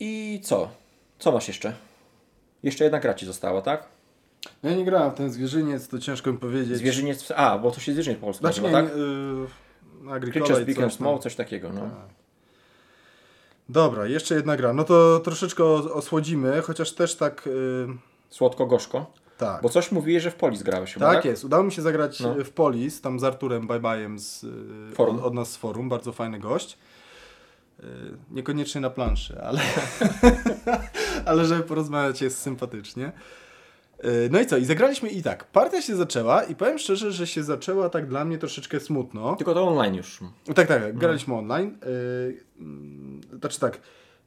[0.00, 0.68] I co?
[1.18, 1.72] Co masz jeszcze?
[2.62, 3.88] Jeszcze jedna gra ci została, tak?
[4.62, 6.76] Ja nie grałem w ten zwierzyniec, to ciężko mi powiedzieć.
[6.76, 7.32] Zwierzyniec.
[7.36, 8.96] A, bo to się zwierzyniec po polsku Znaczy nazywa, tak?
[8.96, 10.90] yy, Agricola tam.
[10.90, 11.72] Small, coś takiego.
[11.72, 11.80] No.
[11.80, 11.90] Tak.
[13.68, 14.72] Dobra, jeszcze jedna gra.
[14.72, 17.46] No to troszeczkę os- osłodzimy, chociaż też tak...
[17.46, 17.88] Yy,
[18.30, 19.06] Słodko-gorzko.
[19.38, 19.62] Tak.
[19.62, 21.24] Bo coś mówiłeś, że w Polis grałeś chyba, Tak, tak?
[21.24, 21.44] jest.
[21.44, 22.38] Udało mi się zagrać No.
[22.40, 24.46] y, w Polis, tam z Arturem Bajbajem z,
[24.94, 25.18] Forum.
[25.18, 26.78] Od, od nas z forum, bardzo fajny gość.
[27.80, 27.84] Y,
[28.30, 29.60] Niekoniecznie na planszy, ale,
[31.26, 33.12] ale żeby porozmawiać jest sympatycznie.
[34.30, 34.56] No i co?
[34.56, 35.44] I zagraliśmy i tak.
[35.44, 39.36] Partia się zaczęła i powiem szczerze, że się zaczęła tak dla mnie troszeczkę smutno.
[39.36, 40.20] Tylko to online już.
[40.54, 41.78] Tak, tak, graliśmy online.
[41.86, 43.80] Y, mm, Znaczy tak,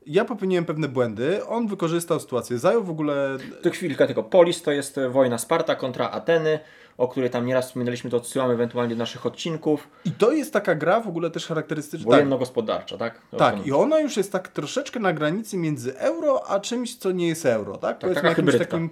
[0.06, 4.24] ja popełniłem pewne błędy, on wykorzystał sytuację, zajął w ogóle Tu chwilkę tylko.
[4.24, 6.60] Polis to jest e, wojna Sparta kontra Ateny,
[6.98, 9.88] o której tam nieraz wspominaliśmy, to odsyłamy ewentualnie do naszych odcinków.
[10.06, 12.12] I to jest taka gra w ogóle też charakterystyczna.
[12.12, 13.22] Tak, Wojenno-gospodarcza, tak?
[13.38, 17.28] tak, i ona już jest tak troszeczkę na granicy między euro, a czymś, co nie
[17.28, 18.00] jest euro, tak?
[18.00, 18.90] Powiedzmy taka jakimś takim,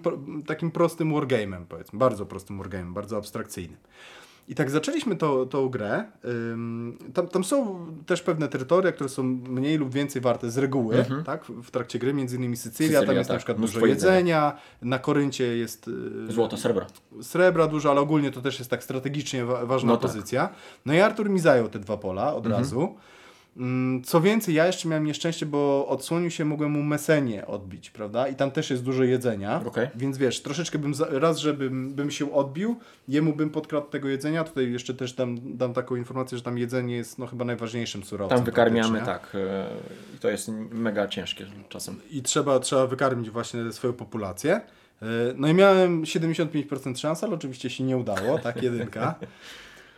[0.47, 3.78] takim prostym wargame'em, powiedzmy, bardzo prostym wargame'em, bardzo abstrakcyjnym.
[4.50, 6.04] I tak zaczęliśmy to, tą grę.
[7.14, 11.45] Tam, tam są też pewne terytoria, które są mniej lub więcej warte z reguły, tak?
[11.45, 13.06] W trakcie gry, między innymi Sycylia, tam Mhm.
[13.06, 16.86] Sycylia, jest na tak, przykład mnóstwo dużo jedzenia, na Koryncie jest y, Złoto, srebro.
[17.22, 20.02] srebra dużo, ale ogólnie to też jest tak strategicznie wa- ważna No tak.
[20.12, 20.50] pozycja.
[20.86, 22.95] No i Artur mi zajął te dwa pola od razu.
[23.58, 28.28] Mm, Co więcej, ja jeszcze miałem nieszczęście, bo odsłonił się, mogłem mu mesenię odbić, prawda?
[28.28, 29.62] I tam też jest dużo jedzenia.
[29.66, 29.88] Okej.
[29.95, 34.43] Więc wiesz, troszeczkę bym, za- raz, żebym bym się odbił, jemu bym podkradł tego jedzenia.
[34.43, 38.38] Tutaj jeszcze też dam, dam taką informację, że tam jedzenie jest no chyba najważniejszym surowcem.
[38.38, 39.32] Tam wykarmiamy, tak.
[39.36, 39.68] e,
[40.16, 41.95] I to jest mega ciężkie czasem.
[42.12, 44.62] I trzeba, trzeba wykarmić właśnie swoją populację.
[45.02, 49.16] Yy, No i miałem 75% szans, ale oczywiście się nie udało, tak, jedynka.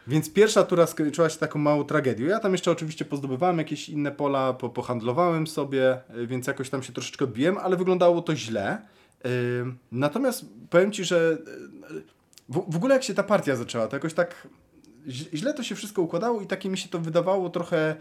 [0.08, 2.26] Więc pierwsza tura skończyła się taką małą tragedią.
[2.26, 6.84] Ja tam jeszcze oczywiście pozdobywałem jakieś inne pola, po, pohandlowałem sobie, y, więc jakoś tam
[6.84, 8.82] się troszeczkę odbiłem, ale wyglądało to źle.
[9.24, 9.30] Yy,
[9.91, 11.38] natomiast powiem Ci, że
[11.91, 12.04] yy,
[12.49, 14.47] w, w ogóle jak się ta partia zaczęła, to jakoś tak
[15.08, 17.95] źle to się wszystko układało i takie mi się to wydawało trochę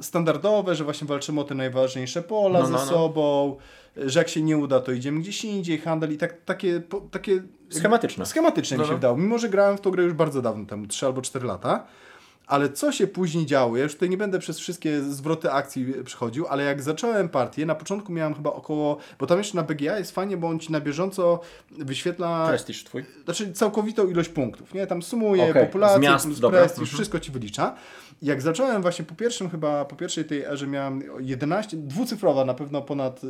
[0.00, 2.84] standardowe, że właśnie walczymy o te najważniejsze pola No, ze no, no.
[2.86, 3.56] sobą,
[3.96, 7.42] że jak się nie uda, to idziemy gdzieś indziej, handel i tak, takie, po, takie
[7.70, 8.26] Schematyczne.
[8.26, 8.96] Schematyczne mi No, się no.
[8.96, 11.86] wydało, mimo że grałem w tą grę już bardzo dawno temu, 3 albo 4 lata.
[12.46, 16.46] Ale co się później działo, ja już tutaj nie będę przez wszystkie zwroty akcji przychodził,
[16.46, 20.12] ale jak zacząłem partię, na początku miałem chyba około, bo tam jeszcze na BGA jest
[20.12, 21.40] fajnie, bo on ci na bieżąco
[21.70, 23.04] wyświetla Prestiż twój.
[23.24, 24.86] znaczy całkowitą ilość punktów, nie?
[24.86, 26.58] Tam sumuje Okej, populację, miast, plus dobra.
[26.60, 26.94] prestiż, Mhm.
[26.94, 27.74] wszystko ci wylicza.
[28.22, 32.82] Jak zacząłem właśnie po pierwszym chyba, po pierwszej tej erze miałem 11, dwucyfrowa na pewno
[32.82, 33.28] ponad y,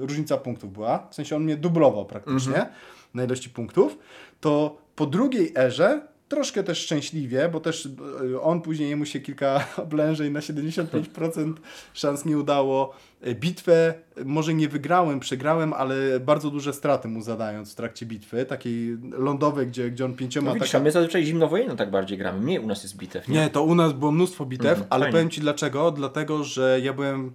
[0.00, 2.66] różnica punktów była, w sensie on mnie dublował praktycznie Mhm.
[3.14, 3.98] na ilości punktów,
[4.40, 9.64] to po drugiej erze troszkę też szczęśliwie, bo też y, on później jemu się kilka
[9.84, 11.54] oblężeń na 75%
[11.94, 12.94] szans nie udało.
[13.26, 18.44] Y, Bitwę może nie wygrałem, przegrałem, ale bardzo duże straty mu zadając w trakcie bitwy,
[18.46, 22.18] takiej lądowej, gdzie, gdzie on pięcioma No widzisz, taka- a my zazwyczaj zimnowojenną tak bardziej
[22.18, 22.40] gramy.
[22.40, 23.34] Mniej u nas jest bitew, nie?
[23.40, 25.12] nie, to u nas było mnóstwo bitew, Mhm, ale fajnie.
[25.12, 25.90] powiem Ci dlaczego.
[25.90, 27.32] Dlatego, że ja byłem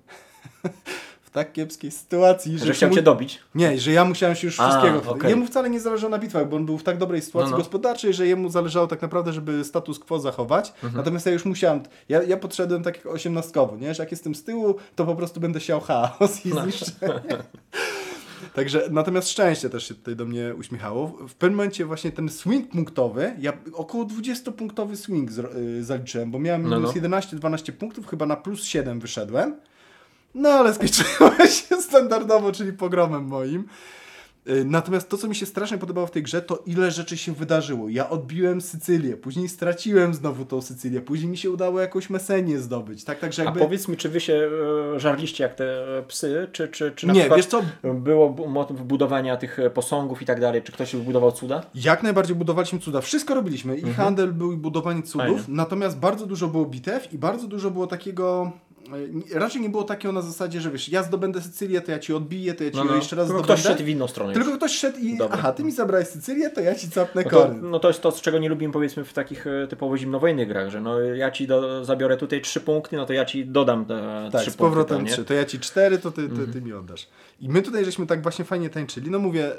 [1.31, 2.65] tak kiepskiej sytuacji, że...
[2.65, 3.39] Że chciał mu- cię dobić.
[3.55, 5.11] Nie, że ja musiałem się już A, wszystkiego...
[5.11, 5.29] okej.
[5.29, 7.63] Jemu wcale nie zależało na bitwach, bo on był w tak dobrej sytuacji No, no.
[7.63, 10.69] gospodarczej, że jemu zależało tak naprawdę, żeby status quo zachować.
[10.69, 10.93] Mhm.
[10.95, 11.81] Natomiast ja już musiałem...
[12.09, 13.93] Ja, ja podszedłem tak jak osiemnastkowo, nie?
[13.93, 16.61] Że jak jestem z tyłu, to po prostu będę siał chaos i No.
[16.63, 17.37] zniszczenie.
[18.53, 21.07] Także natomiast szczęście też się tutaj do mnie uśmiechało.
[21.07, 26.39] W pewnym momencie właśnie ten swing punktowy, ja około 20-punktowy swing zro- y, zaliczyłem, bo
[26.39, 27.01] miałem No, minus no.
[27.01, 29.55] 11-12 punktów, chyba na plus 7 wyszedłem.
[30.35, 31.31] No ale skończyło
[31.69, 33.65] się standardowo, czyli pogromem moim.
[34.49, 37.33] Y, Natomiast to, co mi się strasznie podobało w tej grze, to ile rzeczy się
[37.33, 37.89] wydarzyło.
[37.89, 43.03] Ja odbiłem Sycylię, później straciłem znowu tą Sycylię, później mi się udało jakąś Mesenię zdobyć.
[43.03, 43.59] Tak, także A jakby...
[43.59, 44.49] powiedz mi, czy wy się
[44.95, 48.81] e, żarliście jak te e, psy, czy, czy, czy na Nie, wiesz co, było motyw
[48.81, 50.61] budowania tych e, posągów i tak dalej?
[50.61, 51.63] Czy ktoś wybudował cuda?
[51.75, 53.01] Jak najbardziej budowaliśmy cuda.
[53.01, 53.77] Wszystko robiliśmy.
[53.77, 55.21] I handel był, i budowanie cudów.
[55.21, 55.43] Mhm.
[55.43, 55.57] Fajnie.
[55.57, 58.51] Natomiast bardzo dużo było bitew i bardzo dużo było takiego.
[59.35, 62.13] E, Raczej nie było takiego na zasadzie, że wiesz, ja zdobędę Sycylię, to ja ci
[62.13, 63.61] odbiję, to ja ci ją jeszcze raz No, Tylko zdobędę.
[63.63, 64.33] ktoś szedł w inną stronę.
[64.33, 64.57] Tylko już.
[64.57, 65.17] ktoś szedł i.
[65.17, 65.37] Dobra.
[65.39, 68.11] Aha, ty mi zabrałeś Sycylię, to ja ci capnę No to, no to jest to,
[68.11, 71.47] z czego nie lubimy powiedzmy w takich e, typowo zimnowojennych grach, że no ja ci
[71.47, 74.69] do, zabiorę tutaj trzy punkty, no to ja ci dodam te Tak, trzy z punkty.
[74.69, 75.11] powrotem to, nie?
[75.11, 75.25] trzy.
[75.25, 76.53] To ja ci cztery, to ty, ty, Mhm.
[76.53, 77.07] ty mi oddasz.
[77.39, 79.11] I my tutaj żeśmy tak właśnie fajnie tańczyli.
[79.11, 79.51] No mówię,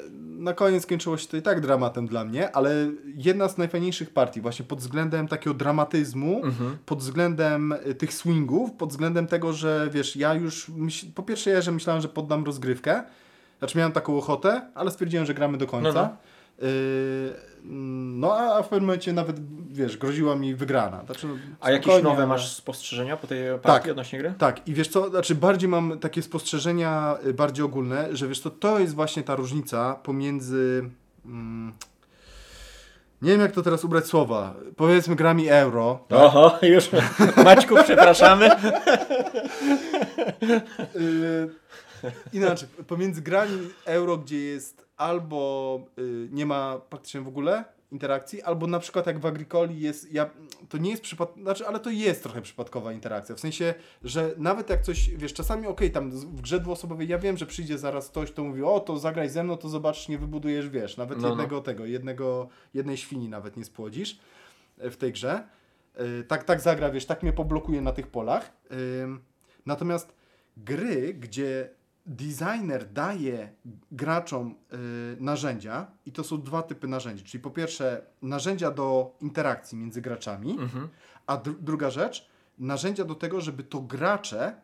[0.43, 2.75] na koniec skończyło się to i tak dramatem dla mnie, ale
[3.15, 6.77] jedna z najfajniejszych partii właśnie pod względem takiego dramatyzmu, Mhm.
[6.85, 10.71] pod względem y, tych swingów, pod względem tego, że wiesz, ja już
[11.15, 13.03] po pierwsze ja, że myślałem, że poddam rozgrywkę.
[13.59, 15.93] Znaczy miałem taką ochotę, ale stwierdziłem, że gramy do końca.
[15.93, 16.17] No, no.
[16.63, 17.33] Y,
[17.65, 19.35] no a w pewnym momencie nawet,
[19.73, 21.03] wiesz, groziła mi wygrana.
[21.05, 23.91] Znaczy, no, A jakieś nowe masz spostrzeżenia po tej partii Tak.
[23.91, 24.33] odnośnie gry?
[24.37, 28.49] tak, i wiesz co, znaczy bardziej mam takie spostrzeżenia y, bardziej ogólne, że wiesz co,
[28.49, 30.89] to jest właśnie ta różnica pomiędzy...
[31.25, 31.73] Mm,
[33.21, 34.53] nie wiem jak to teraz ubrać słowa.
[34.75, 36.05] Powiedzmy grami euro.
[36.07, 36.19] tak?
[36.19, 36.89] Oho, już
[37.45, 38.49] Maćku, przepraszamy.
[40.95, 41.49] Y,
[42.33, 48.67] inaczej, pomiędzy grami euro, gdzie jest albo y, nie ma praktycznie w ogóle interakcji, albo
[48.67, 50.29] na przykład jak w Agricoli jest, ja,
[50.69, 53.73] to nie jest przypad, znaczy, ale to jest trochę przypadkowa interakcja, w sensie,
[54.03, 57.45] że nawet jak coś, wiesz, czasami okej, tam z- w grze dwuosobowej ja wiem, że
[57.45, 60.97] przyjdzie zaraz ktoś, to mówi, o, to zagraj ze mną, to zobaczysz, nie wybudujesz, wiesz,
[60.97, 61.29] nawet No, no.
[61.29, 64.19] jednego tego, jednego, jednej świni nawet nie spłodzisz
[64.79, 65.47] e, w tej grze.
[65.95, 68.51] E, Tak, tak zagra, wiesz, tak mnie poblokuje na tych polach.
[69.01, 69.21] Ym,
[69.65, 70.13] Natomiast
[70.57, 71.69] gry, gdzie
[72.05, 73.49] designer daje
[73.91, 74.77] graczom y,
[75.19, 80.51] narzędzia, i to są dwa typy narzędzi, czyli po pierwsze narzędzia do interakcji między graczami,
[80.59, 80.89] Mhm.
[81.27, 82.29] a dru- druga rzecz,
[82.59, 84.55] narzędzia do tego, żeby to gracze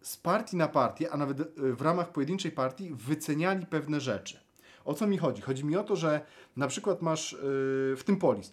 [0.00, 4.40] z partii na partię, a nawet y, w ramach pojedynczej partii wyceniali pewne rzeczy.
[4.84, 5.42] O co mi chodzi?
[5.42, 6.20] Chodzi mi o to, że
[6.56, 7.36] na przykład masz y,
[7.96, 8.52] w tym polis,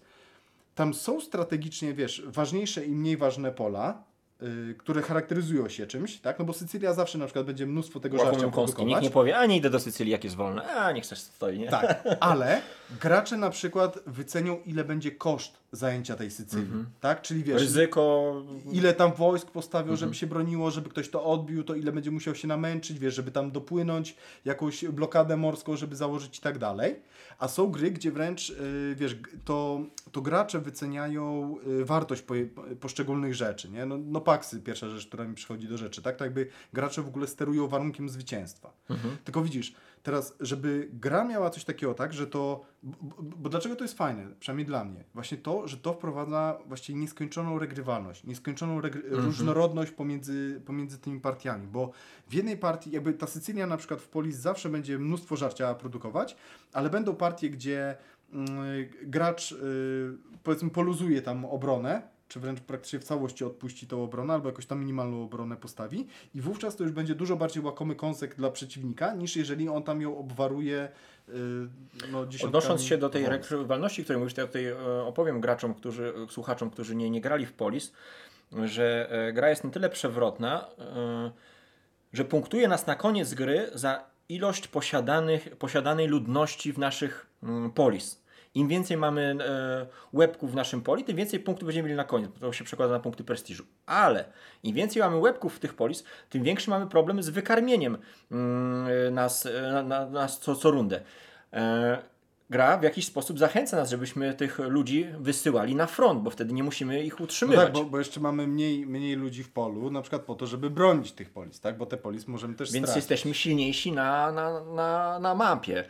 [0.76, 4.04] tam są strategicznie, wiesz, ważniejsze i mniej ważne pola,
[4.44, 6.40] y, które charakteryzują się czymś, tak?
[6.40, 8.86] No bo Sycylia zawsze na przykład będzie mnóstwo tego żarcia Łakomią kąski.
[8.86, 10.64] Nikt nie powie, a nie idę do Sycylii, jak jest wolne.
[10.68, 11.68] A niech coś stoi, nie?
[11.68, 12.62] Tak, ale
[13.02, 16.86] gracze na przykład wycenią, ile będzie koszt zajęcia tej Sycylii, Mhm.
[17.00, 17.22] tak?
[17.22, 18.34] Czyli wiesz, Ryzyko.
[18.72, 19.98] ile tam wojsk postawią, Mhm.
[19.98, 23.32] żeby się broniło, żeby ktoś to odbił, to ile będzie musiał się namęczyć, wiesz, żeby
[23.32, 24.16] tam dopłynąć,
[24.46, 26.96] jakąś blokadę morską, żeby założyć i tak dalej.
[27.40, 29.80] A są gry, gdzie wręcz, yy, wiesz, to,
[30.12, 32.34] to gracze wyceniają yy, wartość po,
[32.80, 33.86] poszczególnych rzeczy, nie?
[33.86, 36.16] No, no paksy, pierwsza rzecz, która mi przychodzi do rzeczy, tak?
[36.16, 38.74] Tak jakby gracze w ogóle sterują warunkiem zwycięstwa.
[38.90, 39.18] Mhm.
[39.24, 39.74] Tylko widzisz,
[40.04, 44.28] teraz, żeby gra miała coś takiego, tak, że to Bo, bo, dlaczego to jest fajne?
[44.40, 45.04] Przynajmniej dla mnie.
[45.14, 49.26] Właśnie to, że to wprowadza właściwie nieskończoną regrywalność, nieskończoną regry- Mhm.
[49.26, 51.92] różnorodność pomiędzy, pomiędzy tymi partiami, bo
[52.28, 56.36] w jednej partii, jakby ta Sycylia na przykład w Polis zawsze będzie mnóstwo żarcia produkować,
[56.74, 57.96] ale będą partie, gdzie
[58.34, 58.50] mm,
[59.04, 59.58] gracz y,
[60.44, 64.80] powiedzmy poluzuje tam obronę, czy wręcz praktycznie w całości odpuści tą obronę, albo jakoś tam
[64.80, 69.36] minimalną obronę postawi i wówczas to już będzie dużo bardziej łakomy kąsek dla przeciwnika, niż
[69.36, 70.90] jeżeli on tam ją obwaruje
[71.30, 71.34] y,
[72.12, 73.32] no, Odnosząc się do tej wojsk.
[73.52, 77.46] rekrywalności, której mówisz, to ja tutaj e, opowiem graczom, którzy, słuchaczom, którzy nie, nie grali
[77.46, 77.94] w Polis,
[78.66, 81.32] że e, gra jest na tyle przewrotna, e,
[82.14, 88.22] że punktuje nas na koniec gry za ilość posiadanych, posiadanej ludności w naszych mm, Polis.
[88.56, 92.32] Im więcej mamy e, łebków w naszym poli, tym więcej punktów będziemy mieli na koniec.
[92.32, 93.64] bo To się przekłada na punkty prestiżu.
[93.86, 94.26] Ale
[94.64, 97.98] im więcej mamy łebków w tych polis, tym większy mamy problem z wykarmieniem
[98.32, 101.02] mm, nas, e, na, na, nas co, co rundę.
[101.54, 101.98] E,
[102.50, 106.64] gra w jakiś sposób zachęca nas, żebyśmy tych ludzi wysyłali na front, bo wtedy nie
[106.64, 107.66] musimy ich No utrzymywać.
[107.66, 110.70] tak, bo, bo jeszcze mamy mniej, mniej ludzi w polu, na przykład po to, żeby
[110.70, 111.78] bronić tych polis, tak?
[111.78, 112.96] Bo te polis możemy też Więc stracić.
[113.10, 115.84] jesteśmy silniejsi na, na, na, na mapie.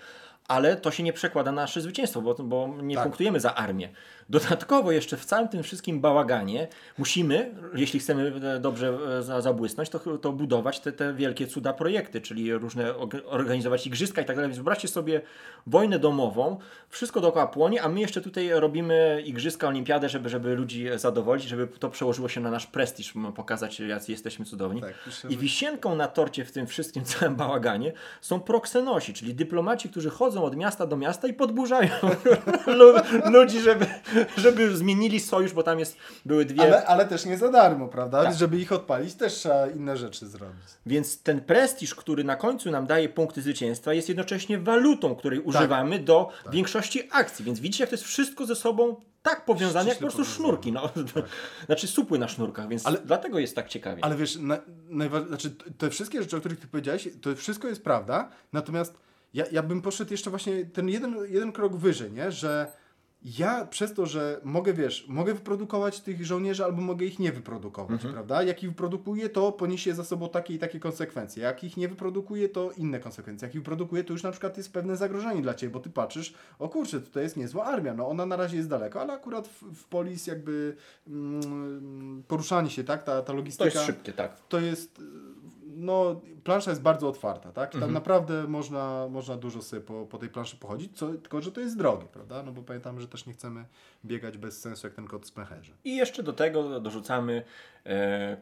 [0.50, 3.04] Ale to się nie przekłada na nasze zwycięstwo, bo, bo nie Tak.
[3.04, 3.89] punktujemy za armię.
[4.30, 6.67] Dodatkowo jeszcze w całym tym wszystkim bałaganie
[6.97, 11.73] musimy, jeśli chcemy e, dobrze e, za- zabłysnąć, to, to budować te, te wielkie cuda
[11.73, 14.49] projekty, czyli różne orga- organizować igrzyska i tak dalej.
[14.49, 15.21] Więc wyobraźcie sobie
[15.67, 16.57] wojnę domową,
[16.89, 21.67] wszystko dookoła płonie, a my jeszcze tutaj robimy igrzyska, olimpiadę, żeby, żeby ludzi zadowolić, żeby
[21.67, 24.82] to przełożyło się na nasz prestiż, pokazać jacy jesteśmy cudowni.
[24.82, 24.93] Tak,
[25.30, 30.43] I wisienką na torcie w tym wszystkim całym bałaganie są proksenosi, czyli dyplomaci, którzy chodzą
[30.43, 31.89] od miasta do miasta i podburzają
[32.80, 33.86] lu- ludzi, żeby,
[34.38, 36.61] żeby zmienili sojusz, bo tam jest, były dwie.
[36.61, 38.24] Ale, ale też nie za darmo, prawda?
[38.24, 38.36] Tak.
[38.36, 40.63] Żeby ich odpalić, też trzeba inne rzeczy zrobić.
[40.86, 45.99] Więc ten prestiż, który na końcu nam daje punkty zwycięstwa, jest jednocześnie walutą, której używamy
[45.99, 47.45] do większości akcji.
[47.45, 50.72] Więc widzicie, jak to jest wszystko ze sobą tak powiązane, jak po prostu sznurki.
[50.72, 50.89] No.
[51.65, 54.03] Znaczy supły na sznurkach, więc Ale- dlatego jest tak ciekawie.
[54.03, 54.57] Ale wiesz, na,
[54.89, 58.99] najwa- znaczy, te wszystkie rzeczy, o których ty powiedziałeś, to wszystko jest prawda, natomiast
[59.34, 62.32] ja, ja bym poszedł jeszcze właśnie ten jeden, jeden krok wyżej, nie?
[62.32, 62.72] Że
[63.22, 68.01] ja przez to, że mogę, wiesz, mogę wyprodukować tych żołnierzy albo mogę ich nie wyprodukować,
[68.01, 68.43] prawda?
[68.43, 71.43] Jak ich wyprodukuję, to poniesie za sobą takie i takie konsekwencje.
[71.43, 73.45] Jak ich nie wyprodukuję, to inne konsekwencje.
[73.45, 76.34] Jak ich wyprodukuję, to już na przykład jest pewne zagrożenie dla Ciebie, bo Ty patrzysz,
[76.59, 79.63] o kurczę, tutaj jest niezła armia, no ona na razie jest daleko, ale akurat w,
[79.63, 80.76] w polis jakby
[81.07, 84.39] mm, poruszanie się, tak, ta, ta to logistyka jest szybkie, tak.
[84.49, 85.03] to jest, y,
[85.76, 87.65] no, plansza jest bardzo otwarta, tak?
[87.65, 87.82] Mhm.
[87.82, 91.61] Tam naprawdę można, można dużo sobie po, po tej planszy pochodzić, co, tylko że to
[91.61, 92.43] jest drogie, prawda?
[92.43, 93.65] No bo pamiętamy, że też nie chcemy
[94.05, 95.74] biegać bez sensu jak ten kot z pęcherzy.
[95.84, 97.43] I jeszcze do tego dorzucamy
[97.86, 98.38] e, e,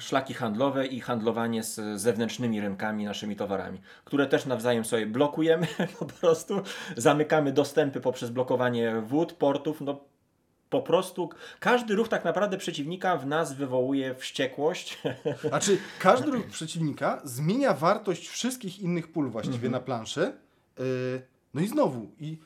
[0.00, 5.66] szlaki handlowe i handlowanie z zewnętrznymi rynkami, naszymi towarami, które też nawzajem sobie blokujemy
[5.98, 6.60] po prostu,
[6.96, 10.00] zamykamy dostępy poprzez blokowanie wód, portów, no
[10.70, 14.98] po prostu każdy ruch tak naprawdę przeciwnika w nas wywołuje wściekłość.
[15.48, 19.72] Znaczy, każdy ruch przeciwnika zmienia wartość wszystkich innych pól właściwie Mhm.
[19.72, 20.32] na planszy.
[20.78, 20.84] Yy,
[21.54, 22.38] no i znowu, i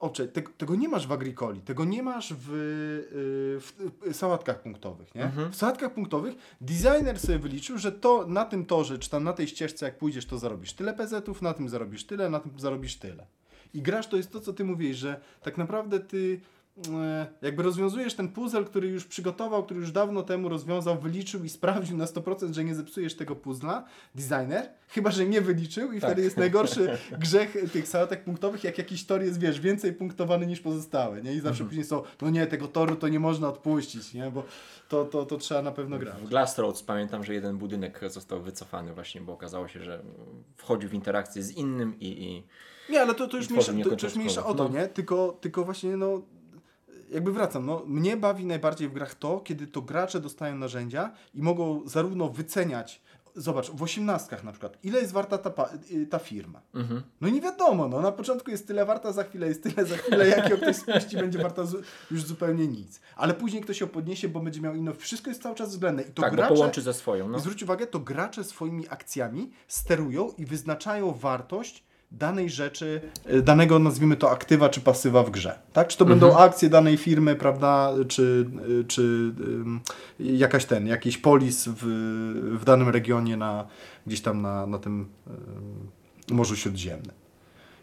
[0.00, 3.72] ocze, tego, tego nie masz w agricoli, tego nie masz w, yy, w,
[4.12, 5.22] w sałatkach punktowych, nie?
[5.24, 5.52] Mhm.
[5.52, 9.48] W sałatkach punktowych designer sobie wyliczył, że to na tym torze, czy tam na tej
[9.48, 13.26] ścieżce, jak pójdziesz, to zarobisz tyle pezetów, na tym zarobisz tyle, na tym zarobisz tyle.
[13.74, 16.40] I grasz to jest to, co ty mówisz, że tak naprawdę ty
[17.42, 21.96] jakby rozwiązujesz ten puzzle, który już przygotował, który już dawno temu rozwiązał, wyliczył i sprawdził
[21.96, 26.10] na 100%, że nie zepsujesz tego puzzla, designer, chyba, że nie wyliczył i Tak.
[26.10, 30.60] wtedy jest najgorszy grzech tych sałatek punktowych, jak jakiś tor jest, wiesz, więcej punktowany niż
[30.60, 31.32] pozostałe, nie?
[31.32, 31.68] I zawsze Mhm.
[31.68, 34.30] później są, no nie, tego toru to nie można odpuścić, nie?
[34.30, 34.44] Bo
[34.88, 36.14] to, to, to trzeba na pewno grać.
[36.22, 40.02] W Glassroads pamiętam, że jeden budynek został wycofany właśnie, bo okazało się, że
[40.56, 42.42] wchodził w interakcję z innym i, i
[42.92, 44.88] Nie, ale to, to już mniejsza, to, to już mniejsza o to, niekończącą- nie?
[44.88, 46.22] Tylko, tylko właśnie, no,
[47.10, 51.42] jakby wracam, no, mnie bawi najbardziej w grach to, kiedy to gracze dostają narzędzia i
[51.42, 53.02] mogą zarówno wyceniać,
[53.36, 56.60] zobacz, w osiemnastkach na przykład, ile jest warta ta, y, ta firma.
[56.74, 57.02] Mhm.
[57.20, 60.28] No nie wiadomo, no, na początku jest tyle warta, za chwilę jest tyle, za chwilę
[60.28, 61.62] jak ją ktoś spuści, będzie warta
[62.10, 63.00] już zupełnie nic.
[63.16, 66.02] Ale później ktoś ją podniesie, bo będzie miał inną, wszystko jest cały czas względne.
[66.02, 66.54] I to tak, bo gracze...
[66.54, 67.28] połączy ze swoją.
[67.28, 67.38] No.
[67.38, 71.85] Zwróć uwagę, to gracze swoimi akcjami sterują i wyznaczają wartość
[72.18, 73.00] danej rzeczy,
[73.32, 75.58] y, danego nazwijmy to aktywa czy pasywa w grze.
[75.72, 75.88] Tak?
[75.88, 79.32] Czy to będą akcje danej firmy, prawda, czy, y, czy
[80.18, 81.82] jakaś ten, jakiś polis w,
[82.60, 83.66] w danym regionie na,
[84.06, 87.25] gdzieś tam na, na tym ym, Morzu Śródziemnym.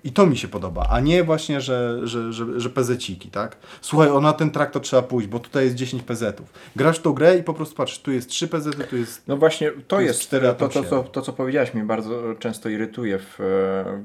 [0.04, 3.58] I to mi się podoba, a nie właśnie, że, że, że, że pezeciki, tak?
[3.82, 6.54] Słuchaj, o na ten traktor trzeba pójść, bo tutaj jest 10 pezetów.
[6.76, 9.38] Grasz w tą grę i po prostu patrz, tu jest 3 pezety, tu jest No
[9.38, 12.22] właśnie, to jest jest, cztery, a to, tam to, co, to, co powiedziałeś, mnie bardzo
[12.40, 13.44] często irytuje w, e,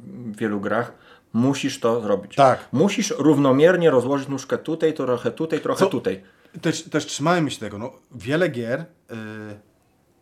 [0.07, 0.93] w wielu grach.
[1.33, 2.35] Musisz to zrobić.
[2.35, 2.69] Tak.
[2.73, 6.23] Musisz równomiernie rozłożyć nóżkę tutaj, trochę tutaj, trochę Co- tutaj.
[6.61, 7.79] Też, też trzymajmy się tego.
[7.79, 8.85] No, wiele gier y,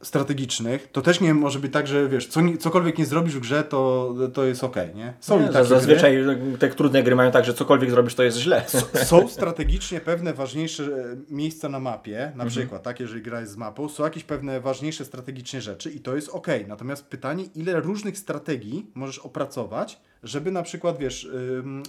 [0.07, 3.64] strategicznych to też nie może być tak, że wiesz, co, cokolwiek nie zrobisz w grze,
[3.64, 5.14] to, to jest okej, nie?
[5.20, 5.64] Są Nie, takie gry.
[5.68, 6.24] Zazwyczaj
[6.59, 8.64] te trudne gry mają tak, że cokolwiek zrobisz, to jest źle.
[9.04, 12.38] są strategicznie pewne ważniejsze e, miejsca na mapie, Mhm.
[12.38, 16.00] na przykład tak, jeżeli gra jest z mapą, są jakieś pewne ważniejsze strategicznie rzeczy i
[16.00, 16.46] to jest ok.
[16.68, 21.30] Natomiast pytanie, ile różnych strategii możesz opracować, żeby na przykład, wiesz,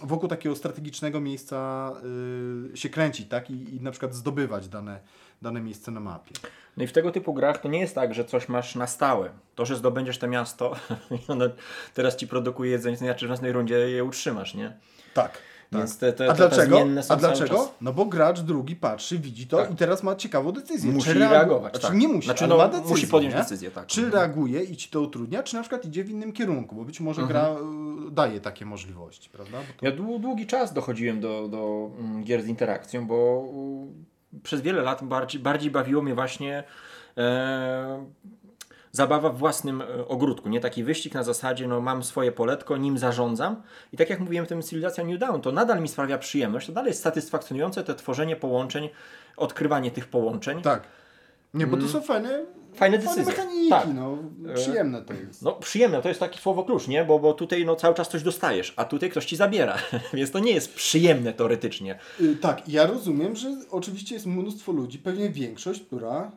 [0.04, 1.92] wokół takiego strategicznego miejsca
[2.74, 5.00] y, się kręcić, tak, i, i na przykład zdobywać dane,
[5.42, 6.32] dane miejsce na mapie.
[6.78, 9.30] No i w tego typu grach to nie jest tak, że coś masz na stałe.
[9.56, 10.76] To, że zdobędziesz to miasto
[11.28, 11.46] i ono
[11.94, 14.78] teraz ci produkuje jedzenie, to znaczy w następnej rundzie je utrzymasz, nie?
[15.14, 15.38] Tak.
[15.72, 16.80] Więc te, te, A dlaczego?
[17.10, 17.72] A dlaczego?
[17.82, 19.72] No bo gracz drugi patrzy, widzi to Tak.
[19.72, 20.92] i teraz ma ciekawą decyzję.
[20.92, 21.98] Musi reagu- reagować, Znaczy, tak.
[21.98, 23.42] nie musi, Znaczy, no, ma decyzję, musi podjąć nie?
[23.42, 23.88] decyzję, tak.
[23.88, 24.16] Czy Mhm.
[24.24, 27.24] reaguje i ci to utrudnia, czy na przykład idzie w innym kierunku, bo być może
[27.24, 27.50] gra
[28.08, 29.58] y, daje takie możliwości, prawda?
[29.78, 29.86] To...
[29.86, 33.44] Ja dłu- długi czas dochodziłem do, do mm, gier z interakcją, bo
[34.44, 36.64] przez wiele lat bardziej, bardziej bawiło mnie właśnie
[37.18, 38.06] e,
[38.92, 40.50] zabawa w własnym e, ogródku.
[40.50, 43.62] Nie taki wyścig na zasadzie, no mam swoje poletko, nim zarządzam.
[43.94, 46.74] I tak jak mówiłem w tym Cywilizacja New Dawn, to nadal mi sprawia przyjemność, to
[46.74, 48.90] dalej jest satysfakcjonujące te tworzenie połączeń,
[49.38, 50.62] odkrywanie tych połączeń.
[50.62, 50.88] Tak.
[51.54, 52.46] Nie, bo to są fajne, Mm.
[52.78, 53.24] Fajne decyzje.
[53.26, 53.88] mechaniki, Tak.
[53.96, 54.18] no.
[54.56, 55.42] Przyjemne to jest.
[55.42, 57.06] No przyjemne, to jest taki słowo klucz, nie?
[57.06, 59.78] Bo, bo tutaj no, cały czas coś dostajesz, a tutaj ktoś ci zabiera.
[60.14, 62.00] Więc to nie jest przyjemne teoretycznie.
[62.22, 66.32] Y, tak, ja rozumiem, że oczywiście jest mnóstwo ludzi, pewnie większość, która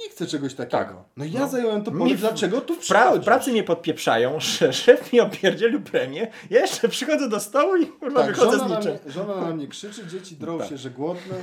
[0.00, 0.78] nie chce czegoś takiego.
[0.78, 0.94] Tak.
[1.16, 1.48] No ja No.
[1.48, 6.26] zająłem to pole, w- dlaczego tu pra- pracy mnie podpieprzają, że szef mi opierdzielił premię,
[6.50, 8.98] ja jeszcze przychodzę do stołu i kurwa Tak, wychodzę żona z niczym.
[9.04, 10.68] mnie, żona na mnie krzyczy, dzieci drą Tak.
[10.68, 11.34] się, że głodne.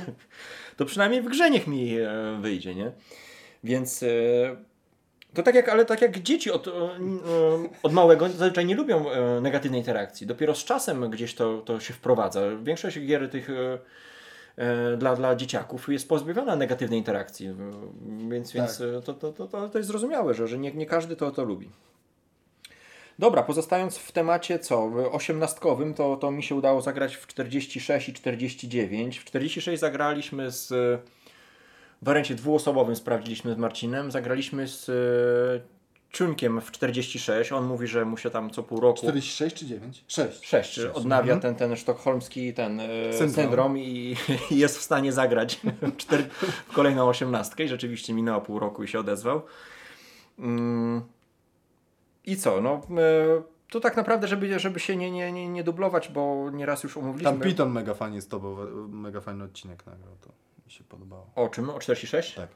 [0.76, 2.08] To przynajmniej w grze niech mi e,
[2.40, 2.92] wyjdzie, nie?
[3.64, 4.06] Więc e,
[5.34, 6.72] to tak jak, ale tak jak dzieci od, e, e,
[7.82, 9.04] od małego zazwyczaj nie lubią
[9.40, 10.26] negatywnej interakcji.
[10.26, 12.40] Dopiero z czasem gdzieś to, to się wprowadza.
[12.62, 13.48] Większość gier tych
[14.98, 17.54] dla, dla dzieciaków jest pozbawiona negatywnej interakcji.
[18.30, 18.86] Więc, więc Tak.
[18.98, 21.70] e, to, to, to, to, jest zrozumiałe, że, że nie, nie każdy to, to lubi.
[23.18, 28.12] Dobra, pozostając w temacie co, osiemnastkowym, to, to mi się udało zagrać w 46 i
[28.12, 29.18] 49.
[29.18, 30.72] W 46 zagraliśmy z
[32.02, 35.80] wariancie dwuosobowym sprawdziliśmy z Marcinem, zagraliśmy z e,
[36.12, 37.52] Ciunkiem w 46.
[37.52, 40.04] On mówi, że mu się tam co pół roku 46 czy 9?
[40.08, 40.46] 6.
[40.46, 43.78] 6 odnawia ten, ten sztokholmski ten e, syndrom, Syndrom.
[43.78, 44.16] i,
[44.50, 46.22] i jest w stanie zagrać w, cztery,
[46.68, 49.42] w kolejną osiemnastkę i rzeczywiście minęło pół roku i się odezwał.
[50.38, 51.02] Mm.
[52.24, 52.60] I co?
[52.60, 56.82] No, e, to tak naprawdę, żeby, żeby się nie, nie, nie, nie dublować, bo nieraz
[56.82, 57.32] już umówiliśmy.
[57.32, 58.56] Tam Piton mega fajnie z tobą,
[58.88, 60.32] mega fajny odcinek nagrał, to
[60.70, 61.26] mi się podobało.
[61.34, 61.70] O czym?
[61.70, 62.34] O 46?
[62.34, 62.48] Tak.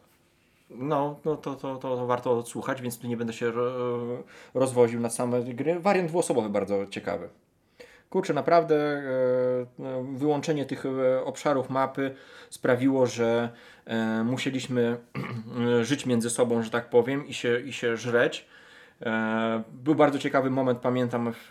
[0.71, 4.23] No, no to, to, to, to warto odsłuchać, więc tu nie będę się ro-
[4.55, 5.81] rozwoził na same gry.
[5.81, 7.29] Wariant dwuosobowy bardzo ciekawy.
[8.11, 12.15] Kurczę, naprawdę e, e, wyłączenie tych e, obszarów mapy
[12.51, 13.49] sprawiło, że
[13.87, 14.97] e, musieliśmy
[15.83, 18.47] żyć między sobą, że tak powiem, i się, i się żreć.
[19.03, 21.47] E, Był bardzo ciekawy moment, pamiętam, w,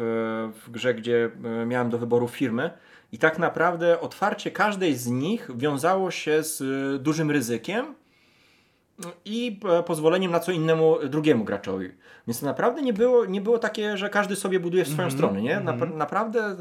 [0.66, 1.30] w grze, gdzie
[1.62, 2.72] e, miałem do wyboru firmy.
[3.14, 7.96] I tak naprawdę otwarcie każdej z nich wiązało się z e, dużym ryzykiem
[9.26, 11.90] i e, pozwoleniem na co innemu drugiemu graczowi.
[12.28, 15.42] Więc naprawdę nie było, nie było takie, że każdy sobie buduje w swoją stronę.
[15.42, 15.58] Nie?
[15.58, 16.56] Nap- naprawdę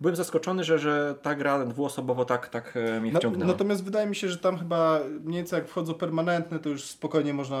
[0.00, 3.52] byłem zaskoczony, że, że ta gra dwuosobowo tak, tak e, mnie wciągnęła.
[3.52, 7.34] natomiast wydaje mi się, że tam chyba mniej więcej jak wchodzą permanentne, to już spokojnie
[7.34, 7.56] można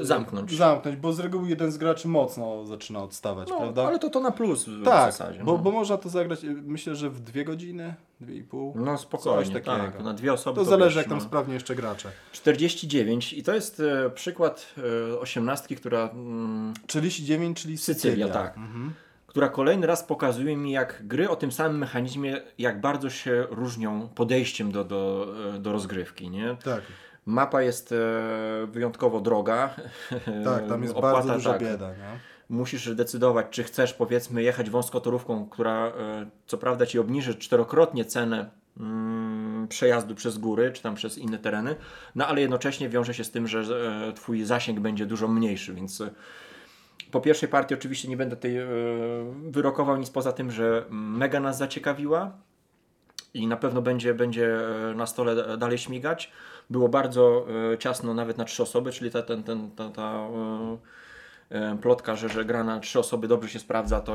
[0.00, 0.52] e, Zamknąć.
[0.56, 3.86] zamknąć, bo z reguły jeden z graczy mocno zaczyna odstawać, no, prawda?
[3.86, 5.44] ale to to na plus w tak, zasadzie.
[5.44, 5.58] bo, no.
[5.58, 7.94] bo można to zagrać, myślę, że w dwie godziny,
[8.24, 8.72] dwie i pół.
[8.76, 9.76] no spokojnie, coś takiego.
[9.76, 10.56] tak, na dwie osoby.
[10.56, 11.24] To zależy wiesz, jak tam no.
[11.24, 12.10] sprawnie jeszcze gracze.
[12.32, 14.74] 49 i to jest e, przykład
[15.12, 18.28] e, osiemnastki, która, mm, 39, czyli Sycylia, Sycylia.
[18.28, 18.56] tak.
[18.56, 18.92] Mhm.
[19.26, 24.08] która kolejny raz pokazuje mi, jak gry o tym samym mechanizmie, jak bardzo się różnią
[24.14, 26.30] podejściem do, do, e, do rozgrywki.
[26.30, 26.56] Nie?
[26.64, 26.82] Tak,
[27.26, 27.96] Mapa jest e,
[28.66, 29.74] wyjątkowo droga.
[30.44, 31.62] tak, tam jest Opłata, bardzo duża tak.
[31.62, 31.88] bieda.
[31.88, 32.33] Nie?
[32.48, 38.50] Musisz decydować, czy chcesz powiedzmy jechać wąskotorówką, która e, co prawda ci obniży czterokrotnie cenę
[38.80, 41.76] mm, przejazdu przez góry, czy tam przez inne tereny,
[42.14, 43.60] no ale jednocześnie wiąże się z tym, że
[44.08, 46.10] e, twój zasięg będzie dużo mniejszy, więc e,
[47.10, 48.56] po pierwszej partii oczywiście nie będę tej
[49.50, 52.32] wyrokował nic poza tym, że mega nas zaciekawiła
[53.34, 54.58] i na pewno będzie, będzie
[54.94, 56.32] na stole dalej śmigać.
[56.70, 57.46] Było bardzo
[57.78, 60.78] ciasno nawet na trzy osoby, czyli ta, ten, ten, ta, ta e,
[61.82, 64.14] plotka, że, że gra na trzy osoby dobrze się sprawdza, to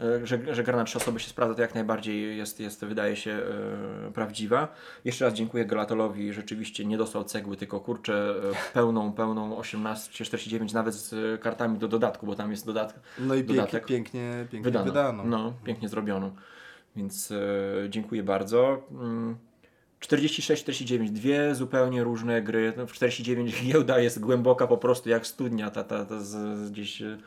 [0.00, 3.16] e, że, że gra na trzy osoby się sprawdza, to jak najbardziej jest, jest wydaje
[3.16, 4.68] się e, prawdziwa.
[5.04, 10.94] Jeszcze raz dziękuję Galatolowi, rzeczywiście nie dostał cegły, tylko kurczę e, pełną, pełną 1849 nawet
[10.94, 13.00] z kartami do dodatku, bo tam jest dodatek.
[13.18, 13.86] No i pięknie, Dodatek.
[13.86, 14.84] pięknie, pięknie Wydano.
[14.84, 15.24] wydano.
[15.24, 16.30] No, pięknie zrobioną.
[16.96, 17.36] Więc e,
[17.90, 18.82] dziękuję bardzo.
[20.02, 22.72] Mm, 46-49, dwie zupełnie różne gry.
[22.76, 26.70] No, w 49 giełda jest głęboka po prostu jak studnia ta, ta, ta z, z
[26.70, 27.18] gdzieś e,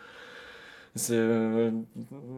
[0.96, 1.12] z,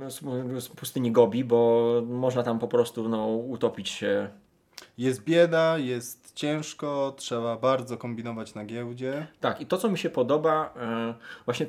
[0.04, 0.20] e, z,
[0.64, 4.30] z pustyni Gobi, bo można tam po prostu no, utopić się.
[4.98, 9.28] Jest bieda, jest ciężko, trzeba bardzo kombinować na giełdzie.
[9.40, 11.14] Tak, i to co mi się podoba, e,
[11.46, 11.66] właśnie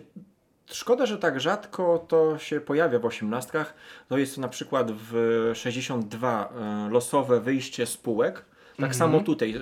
[0.67, 3.75] szkoda, że tak rzadko to się pojawia w osiemnastkach,
[4.09, 5.13] to jest na przykład w
[5.55, 8.45] 62 e, losowe wyjście spółek.
[8.83, 9.61] Tak samo tutaj e,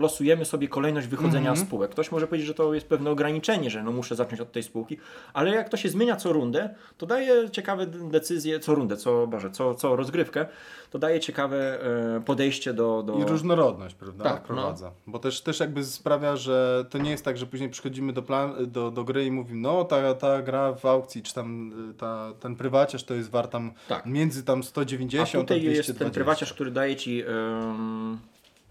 [0.00, 1.90] losujemy sobie kolejność wychodzenia z spółek.
[1.90, 4.98] Ktoś może powiedzieć, że to jest pewne ograniczenie, że no muszę zacząć od tej spółki,
[5.32, 9.50] ale jak to się zmienia co rundę, to daje ciekawe decyzje, co rundę, co, Boże,
[9.50, 10.46] co, co rozgrywkę,
[10.90, 11.84] to daje ciekawe
[12.16, 13.02] e, podejście do...
[13.02, 13.18] do...
[13.18, 14.24] I różnorodność, prawda?
[14.24, 14.92] Tak, Wprowadza.
[15.06, 18.54] Bo też, też jakby sprawia, że to nie jest tak, że później przychodzimy do, plan,
[18.66, 22.32] do, do gry i mówimy, no ta, ta gra w aukcji, czy tam y, ta,
[22.40, 24.06] ten prywaciarz to jest wart tam Tak.
[24.06, 25.90] między tam A 190 tutaj a 220.
[25.90, 28.18] jest ten prywaciarz, który daje ci em,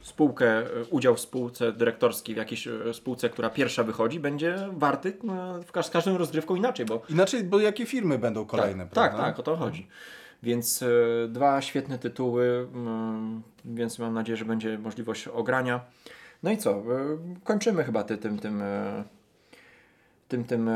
[0.02, 5.14] spółkę, e, udział w spółce dyrektorskiej, w jakiejś e, spółce, która pierwsza wychodzi, będzie warty
[5.78, 9.28] e, z każdą rozgrywką inaczej, bo Inaczej, bo jakie firmy będą kolejne, tak, tak, prawda?
[9.28, 9.88] tak, o to chodzi.
[10.44, 10.84] Więc
[11.30, 15.82] dwa świetne tytuły, mm, więc mam nadzieję, że będzie możliwość ogrania.
[16.44, 16.84] No i co?
[17.44, 18.64] Kończymy chyba ty, tym, tym,
[20.28, 20.70] tym, tym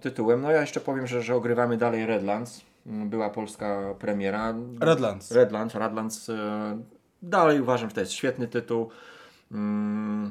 [0.00, 0.42] tytułem.
[0.42, 2.60] No ja jeszcze powiem, że, że ogrywamy dalej Redlands.
[2.86, 4.54] Mm, Była polska premiera.
[4.80, 5.30] Redlands.
[5.30, 6.30] Redlands, Redlands.
[7.22, 8.90] E, Dalej uważam, że to jest świetny tytuł.
[9.52, 10.30] Mm,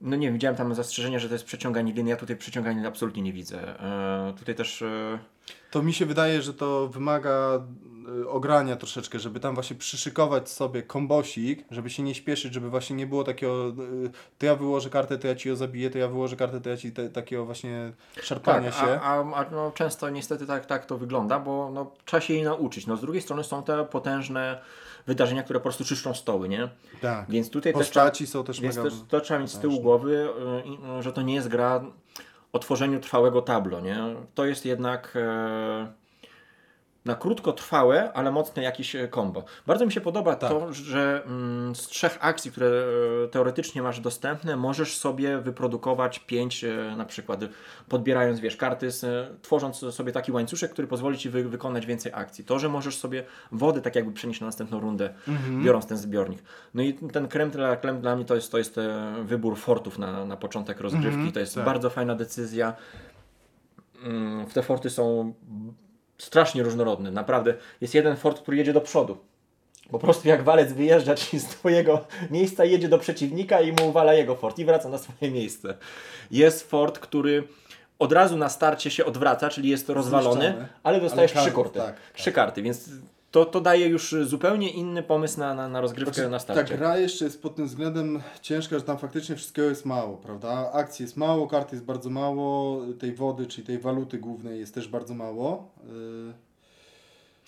[0.00, 2.10] No nie wiem, widziałem tam zastrzeżenie, że to jest przeciąganie liny.
[2.10, 3.80] Ja tutaj przeciągania absolutnie nie widzę.
[3.80, 5.18] E, Tutaj też e,
[5.70, 7.60] To mi się wydaje, że to wymaga
[8.22, 12.96] y, ogrania troszeczkę, żeby tam właśnie przyszykować sobie kombosik, żeby się nie śpieszyć, żeby właśnie
[12.96, 13.72] nie było takiego,
[14.38, 16.76] to ja wyłożę kartę, to ja ci ją zabiję, to ja wyłożę kartę, to ja
[16.76, 17.92] ci te, takiego właśnie
[18.22, 19.00] szarpania tak, się.
[19.00, 22.42] A, a, a no, często niestety tak, tak to wygląda, bo no, trzeba się jej
[22.42, 22.86] nauczyć.
[22.86, 24.60] No, z drugiej strony są te potężne
[25.06, 26.68] wydarzenia, które po prostu czyszczą stoły, nie?
[27.00, 27.30] tak.
[27.30, 28.90] Więc tutaj też Postaci są też więc mega...
[28.90, 30.28] to, to trzeba mieć z tyłu głowy,
[30.94, 31.84] y, y, że to nie jest gra
[32.52, 33.98] o tworzeniu trwałego tablo, nie?
[34.34, 35.92] To jest jednak e,
[37.06, 39.44] na krótko trwałe, ale mocne jakieś e, combo.
[39.66, 40.50] Bardzo mi się podoba Tak.
[40.50, 42.66] to, że mm, z trzech akcji, które
[43.24, 47.40] e, teoretycznie masz dostępne, możesz sobie wyprodukować pięć, e, na przykład
[47.88, 52.12] podbierając, wiesz, karty, z, e, tworząc sobie taki łańcuszek, który pozwoli Ci wy, wykonać więcej
[52.14, 52.44] akcji.
[52.44, 55.64] To, że możesz sobie wodę tak jakby przenieść na następną rundę, Mhm.
[55.64, 56.42] biorąc ten zbiornik.
[56.74, 59.98] No i ten krem dla, krem dla mnie to jest, to jest e, wybór fortów
[59.98, 61.14] na, na początek rozgrywki.
[61.14, 61.64] Mhm, to jest tak.
[61.64, 62.74] bardzo fajna decyzja.
[64.04, 65.34] Mm, Te forty są
[66.18, 67.10] strasznie różnorodne.
[67.10, 69.16] Naprawdę jest jeden fort, który jedzie do przodu.
[69.90, 74.14] Po prostu jak walec wyjeżdża ci z twojego miejsca, jedzie do przeciwnika i mu uwala
[74.14, 75.74] jego fort i wraca na swoje miejsce.
[76.30, 77.48] Jest fort, który
[77.98, 80.68] od razu na starcie się odwraca, czyli jest rozwalony, Zniszczony.
[80.82, 81.78] ale dostajesz Ale trzy kartą, karty.
[81.78, 82.90] tak, Trzy karty, więc
[83.30, 86.76] to, to daje już zupełnie inny pomysł na, na, na rozgrywkę Znaczy, na ta starcie.
[86.78, 90.72] gra jeszcze jest pod tym względem ciężka, że tam faktycznie wszystkiego jest mało, prawda?
[90.72, 94.88] Akcji jest mało, kart jest bardzo mało, tej wody, czyli tej waluty głównej jest też
[94.88, 95.68] bardzo mało.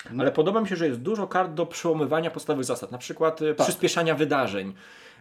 [0.09, 3.41] Yy, Ale podoba mi się, że jest dużo kart do przełamywania podstawowych zasad, na przykład
[3.41, 3.67] e, Tak.
[3.67, 4.73] przyspieszania wydarzeń.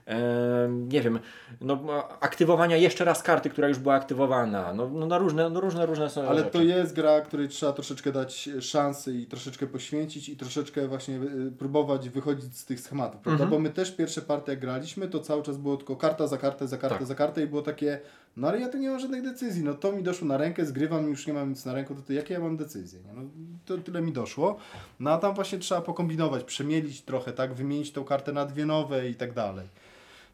[0.09, 1.19] E, nie wiem,
[1.61, 1.79] no,
[2.21, 4.73] aktywowania jeszcze raz karty, która już była aktywowana.
[4.75, 6.51] No, no na różne, no różne, różne są Ale rzeczy.
[6.51, 11.53] to jest gra, której trzeba troszeczkę dać szansy i troszeczkę poświęcić i troszeczkę właśnie y,
[11.59, 13.45] próbować wychodzić z tych schematów, prawda?
[13.45, 13.51] Mhm.
[13.51, 16.69] Bo my też pierwsze partie jak graliśmy, to cały czas było tylko karta za kartę,
[16.69, 17.07] za kartę, Tak.
[17.07, 18.01] za kartę i było takie,
[18.37, 21.09] no ale ja tu nie mam żadnych decyzji, no to mi doszło na rękę, zgrywam,
[21.09, 23.01] już nie mam nic na ręku, to, to jakie ja mam decyzje?
[23.15, 23.23] No,
[23.67, 24.57] to tyle mi doszło.
[25.01, 27.55] No a tam właśnie trzeba pokombinować, przemielić trochę, tak?
[27.55, 29.69] Wymienić tą kartę na dwie nowe i tak dalej.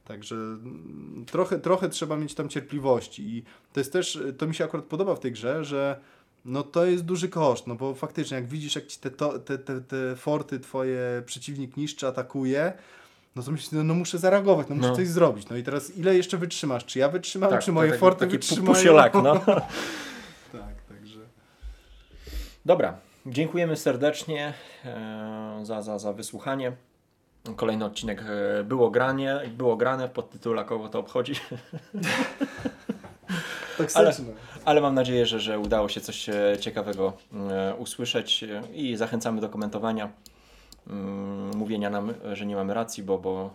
[0.04, 4.64] Także mm, trochę, trochę trzeba mieć tam cierpliwości i to jest też, to mi się
[4.64, 6.00] akurat podoba w tej grze, że
[6.44, 9.58] no to jest duży koszt, no bo faktycznie jak widzisz jak ci te, to, te,
[9.58, 12.72] te, te forty twoje przeciwnik niszczy, atakuje,
[13.36, 14.96] no to myślisz, no, no muszę zareagować, no muszę No.
[14.96, 15.48] coś zrobić.
[15.48, 16.84] No i teraz ile jeszcze wytrzymasz?
[16.84, 18.66] Czy ja wytrzymam, Tak, czy moje taki- forty taki wytrzymają?
[18.74, 19.38] pusiolak, no.
[20.52, 21.20] tak, także...
[22.64, 26.72] Dobra, dziękujemy serdecznie e, za, za, za wysłuchanie.
[27.56, 28.22] Kolejny odcinek
[28.60, 31.34] e, było granie, było grane w podtytule Kogo to obchodzi?
[33.78, 34.12] Tak ale,
[34.64, 37.12] ale mam nadzieję, że, że udało się coś e, ciekawego
[37.50, 40.12] e, usłyszeć i zachęcamy do komentowania,
[40.86, 43.50] mm, mówienia nam, że nie mamy racji, bo, bo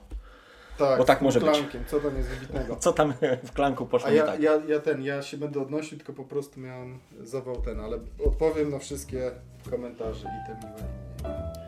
[0.78, 1.90] tak, bo tak może klankiem, być.
[1.90, 2.76] co tam jest wybitnego.
[2.86, 3.14] Co tam
[3.44, 4.42] w klanku poszło A ja, tak.
[4.42, 8.70] ja, ja ten, ja się będę odnosił, tylko po prostu miałem zawał ten, ale odpowiem
[8.70, 9.32] na wszystkie
[9.70, 11.59] komentarze i te miłe.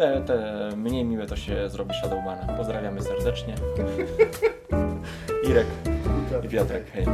[0.00, 2.56] Te, te mniej miłe to się zrobi Shadowmana.
[2.56, 3.54] Pozdrawiamy serdecznie.
[5.50, 5.66] Irek
[6.44, 7.06] i Piotrek, hej.